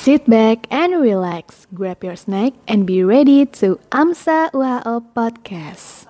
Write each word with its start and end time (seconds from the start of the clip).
Sit 0.00 0.24
back 0.24 0.64
and 0.72 0.96
relax, 0.96 1.68
grab 1.76 2.00
your 2.00 2.16
snack, 2.16 2.56
and 2.64 2.88
be 2.88 3.04
ready 3.04 3.44
to 3.60 3.76
AMSA 3.92 4.48
UHO 4.56 5.04
Podcast. 5.12 6.08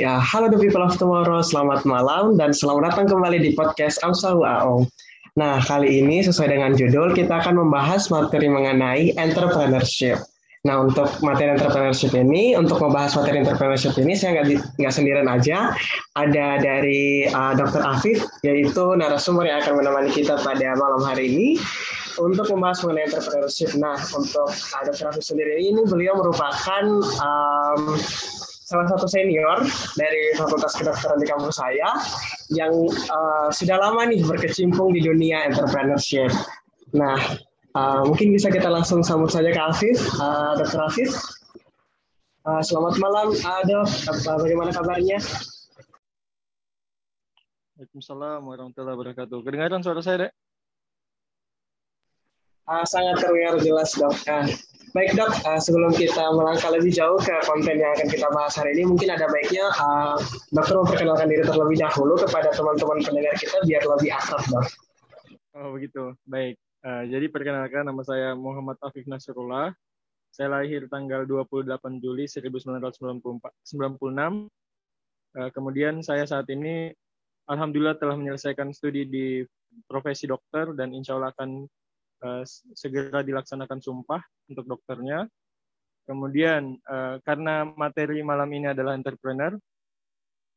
Ya, 0.00 0.16
halo 0.24 0.48
the 0.48 0.56
people 0.56 0.80
of 0.80 0.96
tomorrow, 0.96 1.44
selamat 1.44 1.84
malam 1.84 2.40
dan 2.40 2.56
selamat 2.56 2.96
datang 2.96 3.12
kembali 3.12 3.44
di 3.44 3.52
podcast 3.52 4.00
AMSA 4.00 4.32
UAO. 4.32 4.88
Nah, 5.36 5.60
kali 5.60 6.00
ini 6.00 6.24
sesuai 6.24 6.56
dengan 6.56 6.72
judul, 6.72 7.12
kita 7.12 7.44
akan 7.44 7.68
membahas 7.68 8.08
materi 8.08 8.48
mengenai 8.48 9.12
entrepreneurship. 9.20 10.16
Nah, 10.64 10.80
untuk 10.80 11.04
materi 11.20 11.52
entrepreneurship 11.52 12.16
ini, 12.16 12.56
untuk 12.56 12.80
membahas 12.80 13.12
materi 13.20 13.44
entrepreneurship 13.44 14.00
ini, 14.00 14.16
saya 14.16 14.40
nggak 14.40 14.80
nggak 14.80 14.94
sendirian 14.96 15.28
aja. 15.28 15.76
Ada 16.16 16.56
dari 16.56 17.28
uh, 17.28 17.52
Dr. 17.52 17.84
Afif, 17.84 18.24
yaitu 18.40 18.84
narasumber 18.96 19.44
yang 19.44 19.60
akan 19.60 19.84
menemani 19.84 20.08
kita 20.08 20.40
pada 20.40 20.72
malam 20.80 21.04
hari 21.04 21.28
ini 21.28 21.48
untuk 22.16 22.48
membahas 22.48 22.80
mengenai 22.80 23.12
entrepreneurship. 23.12 23.76
Nah, 23.76 24.00
untuk 24.16 24.48
uh, 24.48 24.82
Dr. 24.88 25.12
Afif 25.12 25.28
sendiri 25.28 25.60
ini, 25.60 25.84
beliau 25.84 26.16
merupakan 26.16 26.84
um, 27.20 28.00
salah 28.64 28.88
satu 28.88 29.04
senior 29.04 29.60
dari 30.00 30.32
Fakultas 30.40 30.80
Kedokteran 30.80 31.20
di 31.20 31.28
kampus 31.28 31.60
saya 31.60 31.92
yang 32.56 32.72
uh, 33.12 33.52
sudah 33.52 33.76
lama 33.76 34.08
nih 34.08 34.24
berkecimpung 34.24 34.96
di 34.96 35.04
dunia 35.04 35.44
entrepreneurship. 35.44 36.32
Nah, 36.96 37.20
Uh, 37.74 38.06
mungkin 38.06 38.30
bisa 38.30 38.54
kita 38.54 38.70
langsung 38.70 39.02
sambut 39.02 39.34
saja 39.34 39.50
ke 39.50 39.58
Afif, 39.58 39.98
uh, 40.22 40.54
Dr. 40.54 40.78
Afif. 40.78 41.10
Uh, 42.46 42.62
selamat 42.62 43.02
malam, 43.02 43.34
uh, 43.34 43.62
dok. 43.66 43.90
Bagaimana 44.22 44.70
kabarnya? 44.70 45.18
Waalaikumsalam 47.74 48.46
warahmatullahi 48.46 48.94
wabarakatuh. 48.94 49.38
Kedengaran 49.42 49.82
suara 49.82 49.98
saya, 50.06 50.16
Dek? 50.22 50.32
Uh, 52.70 52.86
sangat 52.86 53.18
terdengar 53.18 53.58
jelas, 53.58 53.90
dok. 53.98 54.14
Uh, 54.22 54.46
baik, 54.94 55.18
dok. 55.18 55.34
Uh, 55.42 55.58
sebelum 55.58 55.90
kita 55.98 56.30
melangkah 56.30 56.70
lebih 56.70 56.94
jauh 56.94 57.18
ke 57.18 57.34
konten 57.42 57.74
yang 57.74 57.90
akan 57.98 58.06
kita 58.06 58.30
bahas 58.30 58.54
hari 58.54 58.78
ini, 58.78 58.86
mungkin 58.86 59.10
ada 59.10 59.26
baiknya 59.26 59.66
uh, 59.82 60.14
dokter 60.54 60.78
memperkenalkan 60.78 61.26
diri 61.26 61.42
terlebih 61.42 61.82
dahulu 61.82 62.22
kepada 62.22 62.54
teman-teman 62.54 63.02
pendengar 63.02 63.34
kita 63.34 63.58
biar 63.66 63.82
lebih 63.82 64.14
akrab, 64.14 64.46
dok. 64.46 64.66
Oh, 65.58 65.74
begitu. 65.74 66.14
Baik. 66.22 66.54
Uh, 66.84 67.08
jadi 67.08 67.32
perkenalkan 67.32 67.88
nama 67.88 68.04
saya 68.04 68.36
Muhammad 68.36 68.76
Afif 68.84 69.08
Nasrullah. 69.08 69.72
Saya 70.28 70.52
lahir 70.52 70.84
tanggal 70.92 71.24
28 71.24 71.80
Juli 71.96 72.28
1996. 72.28 73.40
Uh, 73.72 74.48
kemudian 75.56 76.04
saya 76.04 76.28
saat 76.28 76.44
ini 76.52 76.92
alhamdulillah 77.48 77.96
telah 77.96 78.20
menyelesaikan 78.20 78.68
studi 78.76 79.08
di 79.08 79.40
profesi 79.88 80.28
dokter 80.28 80.76
dan 80.76 80.92
insya 80.92 81.16
Allah 81.16 81.32
akan 81.32 81.64
uh, 82.20 82.44
segera 82.76 83.24
dilaksanakan 83.24 83.80
sumpah 83.80 84.20
untuk 84.52 84.68
dokternya. 84.68 85.24
Kemudian 86.04 86.76
uh, 86.84 87.16
karena 87.24 87.64
materi 87.64 88.20
malam 88.20 88.52
ini 88.52 88.76
adalah 88.76 88.92
entrepreneur, 88.92 89.56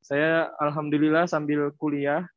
saya 0.03 0.51
alhamdulillah 0.59 1.23
sambil 1.23 1.71
kuliah 1.79 2.27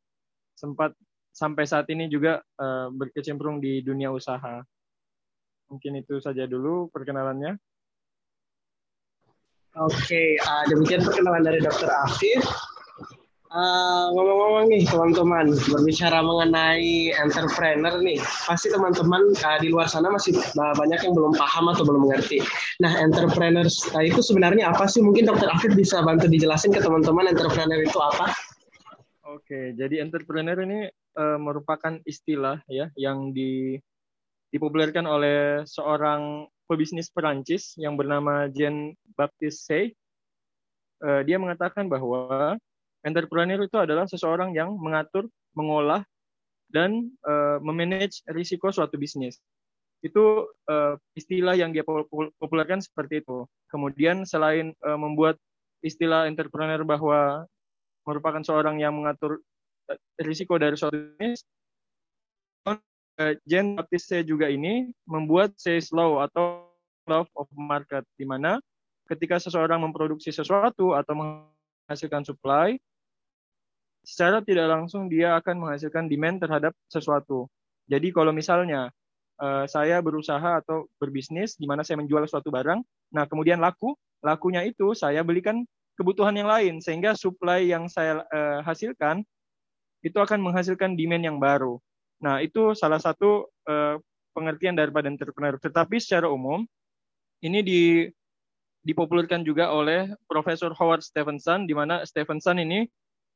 sempat 0.54 0.94
sampai 1.30 1.64
saat 1.64 1.86
ini 1.88 2.10
juga 2.10 2.42
uh, 2.60 2.90
berkecimpung 2.92 3.62
di 3.62 3.80
dunia 3.80 4.10
usaha. 4.10 4.60
Mungkin 5.70 6.02
itu 6.02 6.18
saja 6.18 6.44
dulu 6.50 6.90
perkenalannya. 6.90 7.54
Oke, 9.78 10.34
uh, 10.42 10.64
demikian 10.66 11.06
perkenalan 11.06 11.46
dari 11.46 11.62
Dr. 11.62 11.86
Afif. 11.86 12.42
Uh, 13.50 14.14
ngomong-ngomong 14.14 14.70
nih 14.70 14.86
teman-teman, 14.86 15.50
berbicara 15.50 16.22
mengenai 16.22 17.10
entrepreneur 17.18 17.98
nih, 17.98 18.22
pasti 18.46 18.70
teman-teman 18.70 19.34
uh, 19.42 19.58
di 19.58 19.74
luar 19.74 19.90
sana 19.90 20.06
masih 20.06 20.38
banyak 20.54 21.02
yang 21.02 21.14
belum 21.18 21.34
paham 21.34 21.66
atau 21.66 21.82
belum 21.82 22.06
mengerti. 22.06 22.38
Nah, 22.78 22.94
entrepreneur 23.02 23.66
uh, 23.66 24.04
itu 24.06 24.22
sebenarnya 24.22 24.70
apa 24.70 24.86
sih? 24.86 25.02
Mungkin 25.02 25.26
Dr. 25.26 25.50
Afif 25.50 25.74
bisa 25.74 25.98
bantu 26.02 26.30
dijelasin 26.30 26.70
ke 26.70 26.78
teman-teman 26.78 27.26
entrepreneur 27.30 27.82
itu 27.82 27.98
apa? 27.98 28.30
Oke, 29.30 29.74
jadi 29.74 30.02
entrepreneur 30.02 30.58
ini 30.62 30.86
uh, 31.20 31.36
merupakan 31.36 32.00
istilah 32.08 32.64
ya 32.64 32.88
yang 32.96 33.36
di, 33.36 33.76
dipopulerkan 34.48 35.04
oleh 35.04 35.68
seorang 35.68 36.48
pebisnis 36.64 37.12
Perancis 37.12 37.76
yang 37.76 38.00
bernama 38.00 38.48
Jean 38.48 38.96
Baptiste 39.20 39.68
Say. 39.68 39.84
Uh, 41.04 41.20
dia 41.24 41.36
mengatakan 41.36 41.88
bahwa 41.88 42.56
entrepreneur 43.04 43.60
itu 43.60 43.76
adalah 43.76 44.08
seseorang 44.08 44.56
yang 44.56 44.76
mengatur, 44.76 45.28
mengolah, 45.56 46.04
dan 46.70 47.10
uh, 47.26 47.58
memanage 47.60 48.22
risiko 48.30 48.70
suatu 48.70 48.96
bisnis. 48.96 49.40
Itu 50.00 50.48
uh, 50.70 50.94
istilah 51.12 51.58
yang 51.58 51.76
dia 51.76 51.84
populerkan 51.84 52.80
seperti 52.80 53.20
itu. 53.20 53.44
Kemudian 53.68 54.24
selain 54.24 54.72
uh, 54.84 54.96
membuat 54.96 55.36
istilah 55.84 56.28
entrepreneur 56.28 56.80
bahwa 56.84 57.44
merupakan 58.04 58.40
seorang 58.44 58.80
yang 58.80 58.96
mengatur 58.96 59.40
risiko 60.20 60.56
dari 60.60 60.76
suatu 60.78 60.96
bisnis, 60.96 61.44
Jen 63.44 63.76
Baptiste 63.76 64.24
juga 64.24 64.48
ini 64.48 64.88
membuat 65.04 65.52
sales 65.60 65.92
law 65.92 66.24
atau 66.24 66.72
law 67.04 67.26
of 67.36 67.48
market, 67.52 68.06
di 68.16 68.24
mana 68.24 68.56
ketika 69.10 69.36
seseorang 69.36 69.82
memproduksi 69.82 70.30
sesuatu 70.32 70.96
atau 70.96 71.14
menghasilkan 71.18 72.24
supply, 72.24 72.78
secara 74.06 74.40
tidak 74.40 74.70
langsung 74.70 75.10
dia 75.12 75.36
akan 75.36 75.66
menghasilkan 75.66 76.08
demand 76.08 76.40
terhadap 76.40 76.72
sesuatu. 76.88 77.50
Jadi 77.90 78.14
kalau 78.14 78.32
misalnya 78.32 78.88
uh, 79.42 79.66
saya 79.66 80.00
berusaha 80.00 80.62
atau 80.62 80.86
berbisnis 80.96 81.58
di 81.58 81.66
mana 81.68 81.84
saya 81.84 82.00
menjual 82.00 82.24
suatu 82.24 82.48
barang, 82.48 82.80
nah 83.12 83.26
kemudian 83.26 83.60
laku, 83.60 83.92
lakunya 84.24 84.64
itu 84.64 84.94
saya 84.96 85.20
belikan 85.26 85.66
kebutuhan 85.98 86.32
yang 86.32 86.48
lain 86.48 86.80
sehingga 86.80 87.12
supply 87.12 87.66
yang 87.66 87.90
saya 87.90 88.24
uh, 88.32 88.64
hasilkan 88.64 89.20
itu 90.00 90.16
akan 90.16 90.40
menghasilkan 90.40 90.96
demand 90.96 91.24
yang 91.24 91.38
baru. 91.40 91.76
Nah, 92.20 92.44
itu 92.44 92.76
salah 92.76 93.00
satu 93.00 93.48
uh, 93.68 93.96
pengertian 94.36 94.76
daripada 94.76 95.08
entrepreneur. 95.08 95.56
Tetapi 95.56 95.96
secara 96.00 96.28
umum, 96.28 96.64
ini 97.40 97.60
di, 97.64 97.82
dipopulerkan 98.84 99.40
juga 99.44 99.72
oleh 99.72 100.12
Profesor 100.28 100.72
Howard 100.76 101.04
Stevenson, 101.04 101.64
di 101.64 101.72
mana 101.72 102.04
Stevenson 102.04 102.60
ini, 102.60 102.84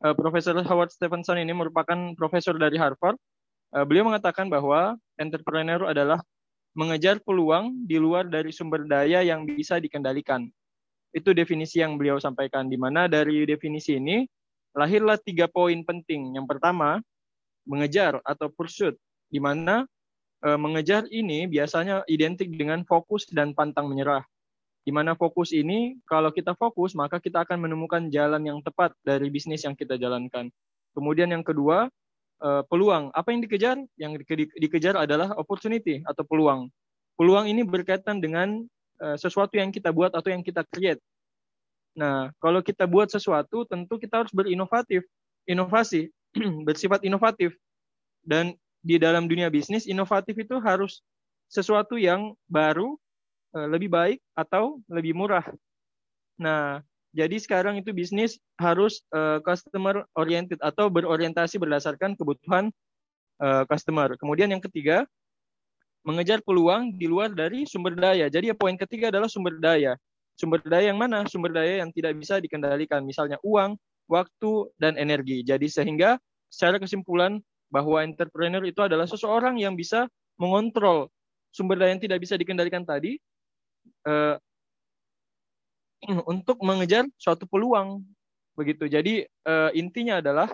uh, 0.05 0.13
Profesor 0.13 0.57
Howard 0.61 0.93
Stevenson 0.93 1.41
ini 1.41 1.53
merupakan 1.57 2.13
profesor 2.17 2.57
dari 2.61 2.77
Harvard. 2.77 3.17
Uh, 3.73 3.85
beliau 3.89 4.05
mengatakan 4.07 4.53
bahwa 4.53 4.95
entrepreneur 5.17 5.89
adalah 5.89 6.21
mengejar 6.75 7.23
peluang 7.23 7.87
di 7.87 7.97
luar 7.97 8.27
dari 8.27 8.51
sumber 8.51 8.85
daya 8.85 9.23
yang 9.23 9.47
bisa 9.47 9.79
dikendalikan. 9.79 10.51
Itu 11.15 11.31
definisi 11.31 11.79
yang 11.79 11.95
beliau 11.95 12.19
sampaikan, 12.19 12.67
di 12.67 12.75
mana 12.75 13.07
dari 13.07 13.47
definisi 13.47 13.95
ini, 13.95 14.27
lahirlah 14.75 15.17
tiga 15.17 15.47
poin 15.47 15.81
penting. 15.87 16.35
Yang 16.35 16.47
pertama, 16.51 16.99
mengejar 17.65 18.21
atau 18.27 18.51
pursuit, 18.53 18.99
di 19.31 19.41
mana 19.41 19.87
e, 20.45 20.49
mengejar 20.59 21.09
ini 21.09 21.49
biasanya 21.49 22.05
identik 22.11 22.53
dengan 22.53 22.83
fokus 22.85 23.25
dan 23.31 23.57
pantang 23.57 23.89
menyerah. 23.89 24.27
Di 24.85 24.93
mana 24.93 25.17
fokus 25.17 25.57
ini, 25.57 25.97
kalau 26.05 26.29
kita 26.29 26.53
fokus, 26.53 26.93
maka 26.93 27.17
kita 27.17 27.41
akan 27.41 27.65
menemukan 27.65 28.13
jalan 28.13 28.45
yang 28.45 28.61
tepat 28.61 28.93
dari 29.01 29.33
bisnis 29.33 29.65
yang 29.65 29.73
kita 29.73 29.97
jalankan. 29.97 30.53
Kemudian 30.93 31.33
yang 31.33 31.41
kedua, 31.41 31.89
e, 32.43 32.49
peluang. 32.69 33.09
Apa 33.17 33.33
yang 33.33 33.41
dikejar? 33.41 33.81
Yang 33.97 34.29
dikejar 34.61 35.01
adalah 35.01 35.33
opportunity 35.41 36.05
atau 36.05 36.27
peluang. 36.27 36.69
Peluang 37.17 37.49
ini 37.49 37.65
berkaitan 37.65 38.21
dengan 38.21 38.61
e, 39.01 39.07
sesuatu 39.17 39.57
yang 39.57 39.73
kita 39.73 39.89
buat 39.95 40.13
atau 40.13 40.29
yang 40.29 40.45
kita 40.45 40.67
create 40.69 41.01
Nah, 41.95 42.35
kalau 42.43 42.61
kita 42.61 42.85
buat 42.91 43.07
sesuatu, 43.11 43.63
tentu 43.67 43.99
kita 43.99 44.27
harus 44.27 44.35
berinovatif, 44.35 45.07
inovasi, 45.47 46.11
bersifat 46.69 47.07
inovatif. 47.07 47.55
Dan 48.27 48.59
di 48.83 48.99
dalam 48.99 49.31
dunia 49.31 49.49
bisnis, 49.49 49.87
inovatif 49.87 50.35
itu 50.35 50.59
harus 50.59 51.01
sesuatu 51.47 51.95
yang 51.95 52.35
baru, 52.51 52.99
eh, 53.55 53.69
lebih 53.71 53.89
baik, 53.89 54.19
atau 54.35 54.83
lebih 54.91 55.15
murah. 55.15 55.47
Nah, 56.35 56.83
jadi 57.15 57.39
sekarang 57.39 57.79
itu 57.79 57.95
bisnis 57.95 58.43
harus 58.59 58.99
uh, 59.15 59.39
customer 59.47 60.03
oriented 60.19 60.59
atau 60.59 60.91
berorientasi 60.91 61.63
berdasarkan 61.63 62.19
kebutuhan 62.19 62.75
uh, 63.39 63.63
customer. 63.71 64.19
Kemudian 64.19 64.51
yang 64.51 64.59
ketiga, 64.59 65.07
mengejar 66.03 66.43
peluang 66.43 66.91
di 66.91 67.07
luar 67.07 67.31
dari 67.31 67.71
sumber 67.71 67.95
daya. 67.95 68.27
Jadi 68.27 68.51
poin 68.59 68.75
ketiga 68.75 69.15
adalah 69.15 69.31
sumber 69.31 69.63
daya. 69.63 69.95
Sumber 70.35 70.61
daya 70.67 70.91
yang 70.91 70.99
mana? 70.99 71.23
Sumber 71.31 71.55
daya 71.55 71.83
yang 71.83 71.91
tidak 71.95 72.19
bisa 72.19 72.43
dikendalikan, 72.43 73.07
misalnya 73.07 73.39
uang, 73.47 73.79
waktu, 74.11 74.69
dan 74.79 74.99
energi. 74.99 75.47
Jadi 75.47 75.71
sehingga 75.71 76.19
secara 76.51 76.79
kesimpulan 76.79 77.39
bahwa 77.71 78.03
entrepreneur 78.03 78.63
itu 78.63 78.79
adalah 78.83 79.07
seseorang 79.11 79.59
yang 79.59 79.75
bisa 79.75 80.07
mengontrol 80.39 81.11
sumber 81.55 81.79
daya 81.79 81.95
yang 81.95 82.03
tidak 82.03 82.19
bisa 82.23 82.35
dikendalikan 82.35 82.83
tadi 82.83 83.19
uh, 84.11 84.35
untuk 86.27 86.59
mengejar 86.63 87.07
suatu 87.19 87.47
peluang 87.47 88.03
begitu. 88.55 88.91
Jadi 88.91 89.27
uh, 89.47 89.71
intinya 89.75 90.19
adalah 90.19 90.51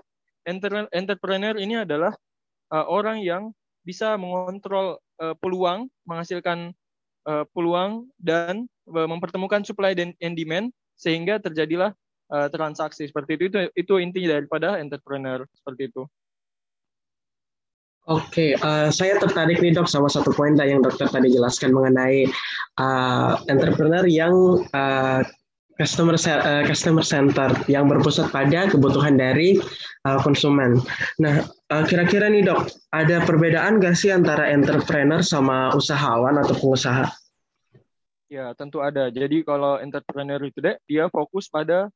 entrepreneur 0.92 1.56
ini 1.56 1.84
adalah 1.84 2.12
uh, 2.72 2.86
orang 2.88 3.20
yang 3.20 3.52
bisa 3.84 4.16
mengontrol 4.20 5.00
uh, 5.20 5.36
peluang, 5.40 5.88
menghasilkan 6.04 6.72
uh, 7.26 7.44
peluang 7.52 8.08
dan 8.20 8.68
uh, 8.88 9.08
mempertemukan 9.08 9.64
supply 9.66 9.92
dan 9.96 10.14
demand 10.20 10.72
sehingga 10.96 11.40
terjadilah 11.40 11.96
uh, 12.32 12.48
transaksi 12.52 13.08
seperti 13.08 13.36
itu. 13.36 13.44
Itu 13.48 13.58
itu 13.74 13.94
intinya 13.98 14.38
daripada 14.38 14.78
entrepreneur 14.78 15.44
seperti 15.56 15.90
itu. 15.90 16.02
Oke, 18.08 18.56
okay, 18.56 18.64
uh, 18.64 18.88
saya 18.88 19.20
tertarik 19.20 19.60
nih 19.60 19.76
dok 19.76 19.86
sama 19.86 20.08
satu 20.08 20.32
poin 20.32 20.56
yang 20.56 20.80
dokter 20.80 21.06
tadi 21.06 21.30
jelaskan 21.30 21.70
mengenai 21.70 22.26
uh, 22.80 23.38
entrepreneur 23.46 24.02
yang 24.08 24.34
uh, 24.72 25.20
customer 25.76 26.16
uh, 26.16 26.64
customer 26.64 27.04
center 27.04 27.52
yang 27.68 27.88
berpusat 27.88 28.32
pada 28.32 28.68
kebutuhan 28.72 29.20
dari 29.20 29.60
uh, 30.08 30.18
konsumen. 30.24 30.80
Nah, 31.20 31.44
kira-kira 31.86 32.26
nih 32.26 32.42
dok, 32.42 32.66
ada 32.90 33.22
perbedaan 33.22 33.78
nggak 33.78 33.94
sih 33.94 34.10
antara 34.10 34.50
entrepreneur 34.50 35.22
sama 35.22 35.70
usahawan 35.78 36.34
atau 36.42 36.58
pengusaha? 36.58 37.06
Ya, 38.26 38.50
tentu 38.58 38.82
ada. 38.82 39.06
Jadi 39.10 39.46
kalau 39.46 39.78
entrepreneur 39.78 40.38
itu 40.42 40.58
deh, 40.58 40.74
dia 40.90 41.06
fokus 41.10 41.46
pada 41.46 41.86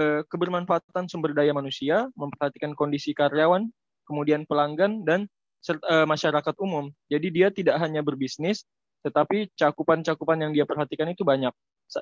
uh, 0.00 0.20
kebermanfaatan 0.28 1.12
sumber 1.12 1.36
daya 1.36 1.52
manusia, 1.52 2.08
memperhatikan 2.16 2.72
kondisi 2.72 3.12
karyawan, 3.12 3.68
kemudian 4.08 4.48
pelanggan 4.48 5.04
dan 5.04 5.28
serta, 5.60 5.84
uh, 5.88 6.06
masyarakat 6.08 6.54
umum. 6.60 6.88
Jadi 7.12 7.28
dia 7.28 7.48
tidak 7.52 7.80
hanya 7.84 8.00
berbisnis, 8.00 8.64
tetapi 9.04 9.52
cakupan-cakupan 9.60 10.40
yang 10.40 10.52
dia 10.56 10.64
perhatikan 10.64 11.12
itu 11.12 11.20
banyak 11.20 11.52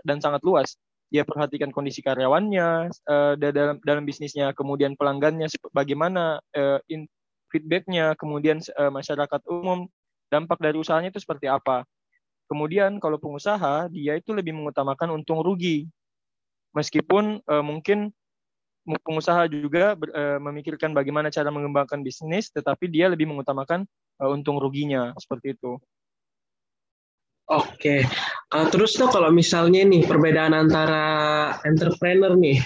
dan 0.06 0.22
sangat 0.22 0.42
luas 0.46 0.78
dia 1.10 1.26
perhatikan 1.26 1.74
kondisi 1.74 2.00
karyawannya 2.00 2.88
uh, 3.10 3.34
dalam 3.34 3.82
dalam 3.82 4.04
bisnisnya, 4.06 4.54
kemudian 4.54 4.94
pelanggannya 4.94 5.50
bagaimana 5.74 6.38
uh, 6.54 6.78
in, 6.86 7.10
feedbacknya, 7.50 8.14
kemudian 8.14 8.62
uh, 8.78 8.94
masyarakat 8.94 9.42
umum 9.50 9.90
dampak 10.30 10.62
dari 10.62 10.78
usahanya 10.78 11.10
itu 11.10 11.18
seperti 11.18 11.50
apa. 11.50 11.82
Kemudian 12.46 13.02
kalau 13.02 13.18
pengusaha 13.18 13.90
dia 13.90 14.18
itu 14.18 14.30
lebih 14.30 14.54
mengutamakan 14.54 15.10
untung 15.18 15.42
rugi, 15.42 15.90
meskipun 16.74 17.42
uh, 17.46 17.62
mungkin 17.62 18.14
pengusaha 18.86 19.50
juga 19.50 19.94
uh, 19.94 20.38
memikirkan 20.38 20.94
bagaimana 20.94 21.30
cara 21.30 21.50
mengembangkan 21.50 22.06
bisnis, 22.06 22.54
tetapi 22.54 22.86
dia 22.86 23.10
lebih 23.10 23.26
mengutamakan 23.26 23.82
uh, 24.22 24.30
untung 24.30 24.62
ruginya 24.62 25.10
seperti 25.18 25.58
itu. 25.58 25.74
Oke, 27.50 28.06
uh, 28.54 28.66
terus 28.70 28.94
tuh 28.94 29.10
kalau 29.10 29.30
misalnya 29.30 29.82
nih 29.86 30.06
perbedaan 30.06 30.54
antara 30.54 31.04
entrepreneur 31.66 32.34
nih, 32.36 32.58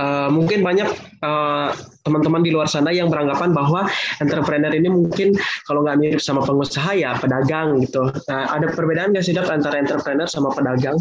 uh, 0.00 0.28
mungkin 0.32 0.64
banyak 0.64 0.88
eh, 1.20 1.70
teman-teman 2.00 2.40
di 2.40 2.50
luar 2.54 2.64
sana 2.64 2.88
yang 2.88 3.12
beranggapan 3.12 3.52
bahwa 3.52 3.84
entrepreneur 4.24 4.72
ini 4.72 4.88
mungkin 4.88 5.36
kalau 5.68 5.84
nggak 5.84 5.98
mirip 6.00 6.20
sama 6.22 6.40
pengusaha 6.40 6.96
ya 6.96 7.12
pedagang 7.20 7.76
gitu. 7.84 8.08
Nah, 8.28 8.56
ada 8.56 8.72
perbedaan 8.72 9.12
nggak 9.12 9.24
sih 9.24 9.36
dok 9.36 9.52
antara 9.52 9.76
entrepreneur 9.80 10.24
sama 10.24 10.48
pedagang? 10.54 10.96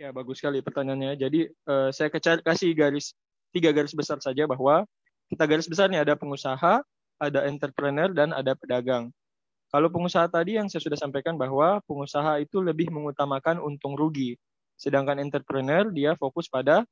Ya 0.00 0.10
bagus 0.10 0.40
sekali 0.42 0.64
pertanyaannya. 0.64 1.20
Jadi 1.20 1.46
uh, 1.68 1.92
saya 1.92 2.08
kasih 2.42 2.72
garis 2.74 3.12
tiga 3.54 3.70
garis 3.70 3.94
besar 3.94 4.18
saja 4.18 4.48
bahwa 4.48 4.82
kita 5.30 5.44
garis 5.46 5.68
besarnya 5.70 6.02
ada 6.02 6.18
pengusaha, 6.18 6.82
ada 7.20 7.40
entrepreneur 7.46 8.10
dan 8.10 8.34
ada 8.34 8.56
pedagang. 8.58 9.12
Kalau 9.74 9.90
pengusaha 9.90 10.30
tadi 10.30 10.54
yang 10.54 10.70
saya 10.70 10.86
sudah 10.86 10.94
sampaikan 10.94 11.34
bahwa 11.34 11.82
pengusaha 11.90 12.38
itu 12.38 12.62
lebih 12.62 12.94
mengutamakan 12.94 13.58
untung 13.58 13.98
rugi, 13.98 14.38
sedangkan 14.78 15.18
entrepreneur 15.18 15.90
dia 15.90 16.14
fokus 16.14 16.46
pada 16.46 16.86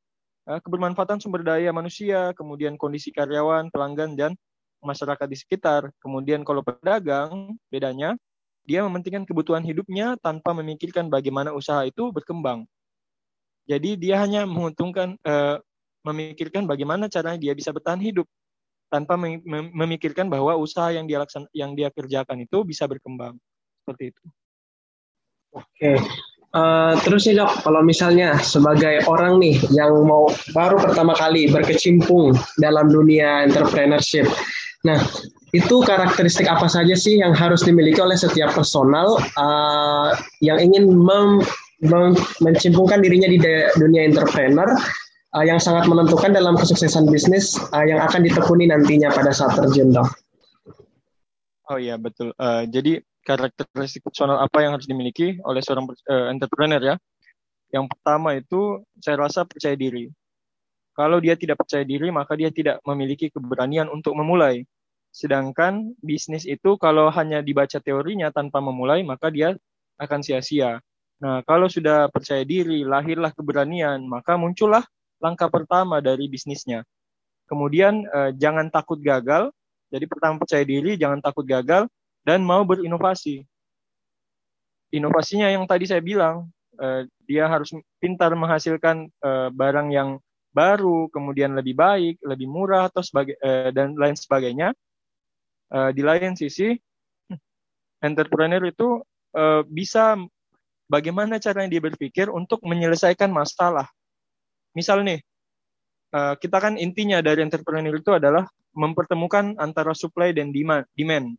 uh, 0.50 0.58
kebermanfaatan 0.58 1.22
sumber 1.22 1.46
daya 1.46 1.70
manusia, 1.70 2.34
kemudian 2.34 2.74
kondisi 2.74 3.14
karyawan, 3.14 3.70
pelanggan 3.70 4.18
dan 4.18 4.34
masyarakat 4.82 5.30
di 5.30 5.38
sekitar. 5.38 5.94
Kemudian 6.02 6.42
kalau 6.42 6.66
pedagang, 6.66 7.54
bedanya 7.70 8.18
dia 8.66 8.82
mementingkan 8.82 9.30
kebutuhan 9.30 9.62
hidupnya 9.62 10.18
tanpa 10.18 10.50
memikirkan 10.50 11.06
bagaimana 11.06 11.54
usaha 11.54 11.86
itu 11.86 12.10
berkembang. 12.10 12.66
Jadi 13.70 13.94
dia 13.94 14.18
hanya 14.18 14.42
menguntungkan 14.42 15.14
uh, 15.22 15.62
memikirkan 16.02 16.66
bagaimana 16.66 17.06
caranya 17.06 17.38
dia 17.38 17.54
bisa 17.54 17.70
bertahan 17.70 18.02
hidup 18.02 18.26
tanpa 18.92 19.16
memikirkan 19.72 20.28
bahwa 20.28 20.52
usaha 20.60 20.92
yang 20.92 21.08
dia 21.08 21.24
laksan 21.24 21.48
yang 21.56 21.72
dia 21.72 21.88
kerjakan 21.88 22.44
itu 22.44 22.60
bisa 22.60 22.84
berkembang 22.84 23.40
seperti 23.80 24.12
itu. 24.12 24.22
Oke. 25.56 25.96
Uh, 26.52 26.92
terus 27.00 27.24
nih 27.24 27.40
dok, 27.40 27.64
kalau 27.64 27.80
misalnya 27.80 28.36
sebagai 28.44 29.00
orang 29.08 29.40
nih 29.40 29.56
yang 29.72 29.88
mau 30.04 30.28
baru 30.52 30.76
pertama 30.76 31.16
kali 31.16 31.48
berkecimpung 31.48 32.36
dalam 32.60 32.92
dunia 32.92 33.48
entrepreneurship, 33.48 34.28
nah 34.84 35.00
itu 35.56 35.80
karakteristik 35.80 36.44
apa 36.44 36.68
saja 36.68 36.92
sih 36.92 37.24
yang 37.24 37.32
harus 37.32 37.64
dimiliki 37.64 38.04
oleh 38.04 38.20
setiap 38.20 38.52
personal 38.52 39.16
uh, 39.40 40.12
yang 40.44 40.60
ingin 40.60 40.92
mem, 40.92 41.40
mencimpungkan 42.44 43.00
dirinya 43.00 43.32
di 43.32 43.40
dunia 43.80 44.12
entrepreneur 44.12 44.68
uh, 45.32 45.44
yang 45.44 45.58
sangat 45.58 45.88
menentukan 45.88 46.30
dalam 46.30 46.54
kesuksesan 46.54 47.08
bisnis 47.08 47.56
uh, 47.72 47.84
yang 47.84 48.00
akan 48.04 48.22
ditekuni 48.24 48.68
nantinya 48.68 49.08
pada 49.12 49.32
saat 49.32 49.56
terjun, 49.56 49.92
dok. 49.92 50.08
Oh 51.72 51.78
iya 51.80 51.96
betul. 51.96 52.36
Uh, 52.36 52.68
jadi 52.68 53.00
karakteristik 53.24 54.02
personal 54.04 54.42
apa 54.42 54.60
yang 54.60 54.76
harus 54.76 54.84
dimiliki 54.84 55.40
oleh 55.46 55.62
seorang 55.64 55.88
uh, 55.88 56.28
entrepreneur 56.28 56.82
ya? 56.82 56.96
Yang 57.72 57.84
pertama 57.96 58.36
itu 58.36 58.84
saya 59.00 59.16
rasa 59.16 59.48
percaya 59.48 59.72
diri. 59.72 60.12
Kalau 60.92 61.24
dia 61.24 61.40
tidak 61.40 61.64
percaya 61.64 61.88
diri, 61.88 62.12
maka 62.12 62.36
dia 62.36 62.52
tidak 62.52 62.84
memiliki 62.84 63.32
keberanian 63.32 63.88
untuk 63.88 64.12
memulai. 64.12 64.60
Sedangkan 65.08 65.96
bisnis 66.04 66.44
itu 66.44 66.76
kalau 66.76 67.08
hanya 67.08 67.40
dibaca 67.40 67.80
teorinya 67.80 68.28
tanpa 68.28 68.60
memulai, 68.60 69.00
maka 69.00 69.32
dia 69.32 69.56
akan 69.96 70.20
sia-sia. 70.20 70.84
Nah, 71.24 71.40
kalau 71.48 71.72
sudah 71.72 72.12
percaya 72.12 72.44
diri, 72.44 72.84
lahirlah 72.84 73.32
keberanian, 73.32 74.04
maka 74.04 74.36
muncullah 74.36 74.84
langkah 75.22 75.46
pertama 75.46 76.02
dari 76.02 76.26
bisnisnya. 76.26 76.82
Kemudian 77.46 78.02
eh, 78.02 78.30
jangan 78.34 78.66
takut 78.68 78.98
gagal. 78.98 79.54
Jadi 79.92 80.04
pertama 80.10 80.40
percaya 80.42 80.66
diri, 80.66 80.98
jangan 80.98 81.22
takut 81.22 81.46
gagal 81.46 81.86
dan 82.26 82.42
mau 82.42 82.66
berinovasi. 82.66 83.46
Inovasinya 84.92 85.48
yang 85.52 85.64
tadi 85.70 85.86
saya 85.86 86.02
bilang, 86.02 86.50
eh, 86.82 87.06
dia 87.24 87.46
harus 87.46 87.70
pintar 88.02 88.34
menghasilkan 88.34 89.06
eh, 89.06 89.48
barang 89.54 89.88
yang 89.94 90.18
baru, 90.52 91.08
kemudian 91.08 91.54
lebih 91.56 91.78
baik, 91.78 92.20
lebih 92.20 92.48
murah 92.50 92.90
atau 92.90 93.00
sebagai 93.00 93.38
eh, 93.38 93.70
dan 93.70 93.94
lain 93.94 94.18
sebagainya. 94.18 94.74
Eh, 95.72 95.90
di 95.96 96.02
lain 96.04 96.36
sisi, 96.36 96.76
entrepreneur 98.02 98.60
itu 98.64 99.00
eh, 99.36 99.62
bisa 99.68 100.18
bagaimana 100.90 101.40
caranya 101.40 101.72
dia 101.72 101.82
berpikir 101.84 102.28
untuk 102.28 102.60
menyelesaikan 102.64 103.32
masalah 103.32 103.88
misal 104.76 105.04
nih, 105.04 105.20
uh, 106.12 106.34
kita 106.36 106.58
kan 106.60 106.74
intinya 106.80 107.20
dari 107.24 107.44
entrepreneur 107.44 107.94
itu 107.96 108.12
adalah 108.12 108.48
mempertemukan 108.72 109.56
antara 109.60 109.92
supply 109.92 110.32
dan 110.32 110.52
demand. 110.52 110.88
demand. 110.96 111.36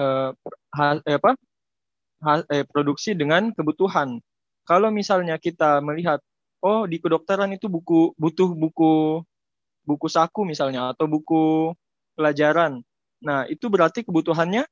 Ha, 0.00 0.96
eh, 1.04 1.16
apa? 1.20 1.36
Eh, 2.52 2.64
produksi 2.68 3.16
dengan 3.16 3.52
kebutuhan. 3.52 4.20
Kalau 4.64 4.88
misalnya 4.92 5.40
kita 5.40 5.80
melihat, 5.80 6.20
oh 6.60 6.84
di 6.84 7.00
kedokteran 7.00 7.52
itu 7.56 7.68
buku 7.68 8.12
butuh 8.16 8.52
buku 8.52 9.24
buku 9.88 10.06
saku 10.08 10.44
misalnya 10.44 10.92
atau 10.92 11.08
buku 11.08 11.72
pelajaran. 12.16 12.84
Nah 13.24 13.48
itu 13.48 13.72
berarti 13.72 14.04
kebutuhannya 14.04 14.68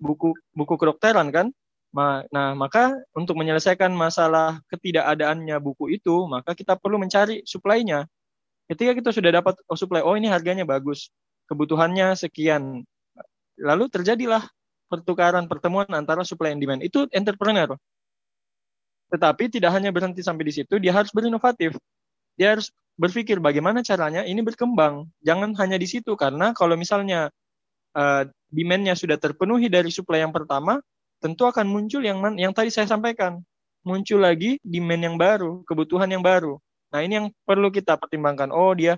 buku 0.00 0.32
buku 0.56 0.74
kedokteran 0.80 1.28
kan? 1.28 1.46
Nah, 1.94 2.52
maka 2.52 2.92
untuk 3.16 3.34
menyelesaikan 3.40 3.88
masalah 3.90 4.60
ketidakadaannya 4.68 5.56
buku 5.58 5.96
itu, 5.96 6.28
maka 6.28 6.52
kita 6.52 6.76
perlu 6.76 7.00
mencari 7.00 7.42
suplainya. 7.48 8.04
Ketika 8.68 8.92
kita 8.92 9.10
sudah 9.10 9.40
dapat 9.40 9.56
oh, 9.64 9.78
suplai, 9.78 10.04
oh 10.04 10.12
ini 10.12 10.28
harganya 10.28 10.68
bagus, 10.68 11.08
kebutuhannya 11.48 12.12
sekian. 12.12 12.84
Lalu 13.56 13.88
terjadilah 13.88 14.44
pertukaran 14.92 15.48
pertemuan 15.48 15.88
antara 15.96 16.20
supply 16.22 16.52
and 16.52 16.60
demand. 16.60 16.84
Itu 16.84 17.08
entrepreneur. 17.10 17.72
Tetapi 19.08 19.48
tidak 19.48 19.72
hanya 19.72 19.88
berhenti 19.88 20.20
sampai 20.20 20.44
di 20.44 20.52
situ, 20.52 20.76
dia 20.76 20.92
harus 20.92 21.08
berinovatif. 21.16 21.72
Dia 22.36 22.54
harus 22.54 22.68
berpikir 23.00 23.40
bagaimana 23.40 23.80
caranya 23.80 24.20
ini 24.28 24.44
berkembang. 24.44 25.08
Jangan 25.24 25.56
hanya 25.56 25.80
di 25.80 25.88
situ 25.88 26.12
karena 26.12 26.52
kalau 26.52 26.76
misalnya 26.76 27.32
uh, 27.96 28.28
demand-nya 28.52 28.92
sudah 28.92 29.16
terpenuhi 29.16 29.72
dari 29.72 29.88
supply 29.88 30.20
yang 30.20 30.34
pertama, 30.36 30.84
tentu 31.18 31.46
akan 31.46 31.66
muncul 31.66 32.02
yang 32.02 32.18
yang 32.38 32.54
tadi 32.54 32.70
saya 32.70 32.86
sampaikan. 32.90 33.42
Muncul 33.86 34.20
lagi 34.20 34.58
demand 34.60 35.02
yang 35.02 35.16
baru, 35.16 35.62
kebutuhan 35.64 36.10
yang 36.10 36.22
baru. 36.22 36.58
Nah, 36.92 37.00
ini 37.04 37.14
yang 37.20 37.26
perlu 37.44 37.68
kita 37.68 37.94
pertimbangkan. 38.00 38.50
Oh, 38.50 38.72
dia 38.74 38.96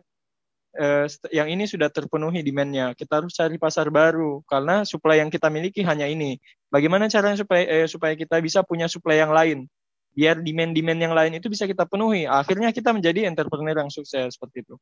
eh, 0.78 1.06
yang 1.34 1.50
ini 1.50 1.66
sudah 1.66 1.90
terpenuhi 1.90 2.40
demand-nya. 2.46 2.94
Kita 2.94 3.22
harus 3.22 3.34
cari 3.34 3.56
pasar 3.58 3.90
baru 3.90 4.42
karena 4.46 4.86
supply 4.86 5.22
yang 5.22 5.30
kita 5.30 5.50
miliki 5.50 5.82
hanya 5.82 6.06
ini. 6.06 6.38
Bagaimana 6.70 7.10
caranya 7.10 7.38
supaya 7.38 7.64
eh, 7.66 7.86
supaya 7.90 8.14
kita 8.14 8.38
bisa 8.38 8.62
punya 8.62 8.86
supply 8.86 9.18
yang 9.20 9.34
lain? 9.34 9.66
Biar 10.10 10.42
demand-demand 10.42 11.00
yang 11.00 11.14
lain 11.14 11.32
itu 11.38 11.46
bisa 11.46 11.66
kita 11.70 11.86
penuhi. 11.86 12.26
Akhirnya 12.26 12.74
kita 12.74 12.90
menjadi 12.90 13.30
entrepreneur 13.30 13.86
yang 13.86 13.90
sukses 13.90 14.34
seperti 14.34 14.66
itu. 14.66 14.74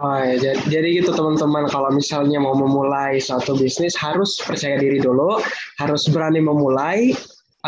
Oh 0.00 0.16
ya, 0.16 0.40
jadi, 0.40 0.60
jadi 0.72 0.88
gitu 1.04 1.12
teman-teman 1.12 1.68
kalau 1.68 1.92
misalnya 1.92 2.40
mau 2.40 2.56
memulai 2.56 3.20
suatu 3.20 3.52
bisnis 3.52 3.92
harus 4.00 4.40
percaya 4.40 4.80
diri 4.80 4.96
dulu, 4.96 5.36
harus 5.76 6.08
berani 6.08 6.40
memulai, 6.40 7.12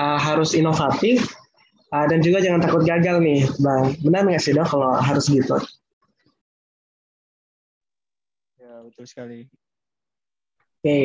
uh, 0.01 0.17
harus 0.17 0.57
inovatif, 0.57 1.29
uh, 1.93 2.09
dan 2.09 2.25
juga 2.25 2.41
jangan 2.41 2.65
takut 2.65 2.89
gagal 2.89 3.21
nih, 3.21 3.45
bang. 3.61 3.85
Benar 4.01 4.25
nggak 4.25 4.41
sih 4.41 4.57
dok 4.57 4.65
kalau 4.65 4.97
harus 4.97 5.29
gitu? 5.29 5.61
Ya 8.57 8.81
betul 8.81 9.05
sekali. 9.05 9.45
Oke, 10.81 10.89
okay. 10.89 11.05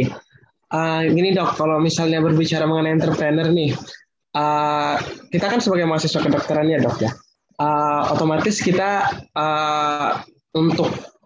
uh, 0.72 1.12
gini 1.12 1.36
dok, 1.36 1.60
kalau 1.60 1.84
misalnya 1.84 2.24
berbicara 2.24 2.64
mengenai 2.64 3.04
entrepreneur 3.04 3.52
nih, 3.52 3.76
uh, 4.32 4.96
kita 5.28 5.52
kan 5.52 5.60
sebagai 5.60 5.92
mahasiswa 5.92 6.24
kedokteran 6.24 6.72
ya 6.72 6.80
dok 6.80 7.04
ya, 7.04 7.12
uh, 7.60 8.16
otomatis 8.16 8.64
kita 8.64 9.12
uh, 9.36 10.24
untuk 10.56 11.17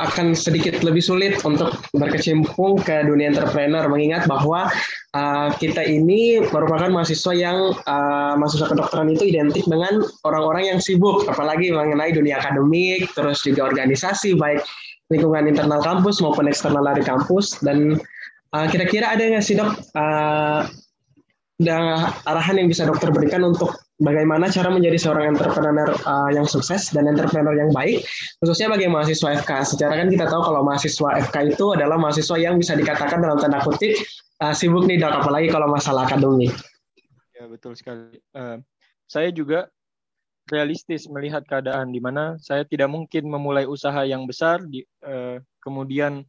akan 0.00 0.32
sedikit 0.32 0.80
lebih 0.80 1.04
sulit 1.04 1.36
untuk 1.44 1.76
berkecimpung 1.92 2.80
ke 2.80 3.04
dunia 3.04 3.30
entrepreneur. 3.30 3.84
Mengingat 3.86 4.24
bahwa 4.24 4.72
uh, 5.12 5.48
kita 5.60 5.84
ini 5.84 6.40
merupakan 6.48 6.88
mahasiswa 6.88 7.32
yang 7.36 7.76
uh, 7.84 8.34
mahasiswa 8.40 8.72
kedokteran 8.72 9.12
itu 9.12 9.28
identik 9.28 9.68
dengan 9.68 10.00
orang-orang 10.24 10.72
yang 10.72 10.78
sibuk 10.80 11.28
apalagi 11.28 11.68
mengenai 11.68 12.16
dunia 12.16 12.40
akademik 12.40 13.12
terus 13.12 13.44
juga 13.44 13.68
organisasi 13.68 14.40
baik 14.40 14.64
lingkungan 15.12 15.50
internal 15.50 15.84
kampus 15.84 16.24
maupun 16.24 16.48
eksternal 16.48 16.80
dari 16.80 17.04
kampus. 17.04 17.60
Dan 17.60 18.00
uh, 18.56 18.66
kira-kira 18.72 19.12
ada 19.12 19.20
nggak 19.20 19.44
sih 19.44 19.60
dok 19.60 19.76
uh, 20.00 20.64
arahan 22.24 22.56
yang 22.56 22.68
bisa 22.72 22.88
dokter 22.88 23.12
berikan 23.12 23.44
untuk 23.44 23.76
bagaimana 24.00 24.48
cara 24.48 24.72
menjadi 24.72 24.96
seorang 24.96 25.36
entrepreneur 25.36 25.92
uh, 26.08 26.30
yang 26.32 26.48
sukses 26.48 26.88
dan 26.90 27.06
entrepreneur 27.06 27.52
yang 27.52 27.70
baik, 27.70 28.02
khususnya 28.40 28.72
bagi 28.72 28.88
mahasiswa 28.88 29.44
FK. 29.44 29.76
Secara 29.76 30.00
kan 30.00 30.08
kita 30.08 30.26
tahu 30.26 30.42
kalau 30.42 30.64
mahasiswa 30.64 31.08
FK 31.30 31.36
itu 31.54 31.64
adalah 31.76 32.00
mahasiswa 32.00 32.36
yang 32.40 32.56
bisa 32.56 32.74
dikatakan 32.74 33.20
dalam 33.20 33.36
tanda 33.36 33.60
kutip 33.60 33.94
uh, 34.40 34.56
sibuk 34.56 34.88
nih 34.88 34.98
dok, 34.98 35.22
apalagi 35.22 35.52
kalau 35.52 35.68
masalah 35.68 36.08
akademik. 36.08 36.50
Ya 37.36 37.44
betul 37.46 37.76
sekali. 37.76 38.18
Uh, 38.32 38.58
saya 39.04 39.28
juga 39.30 39.68
realistis 40.48 41.06
melihat 41.06 41.46
keadaan 41.46 41.94
di 41.94 42.02
mana 42.02 42.34
saya 42.42 42.66
tidak 42.66 42.90
mungkin 42.90 43.28
memulai 43.28 43.68
usaha 43.68 44.02
yang 44.02 44.24
besar, 44.24 44.64
di, 44.64 44.82
uh, 45.04 45.38
kemudian 45.60 46.24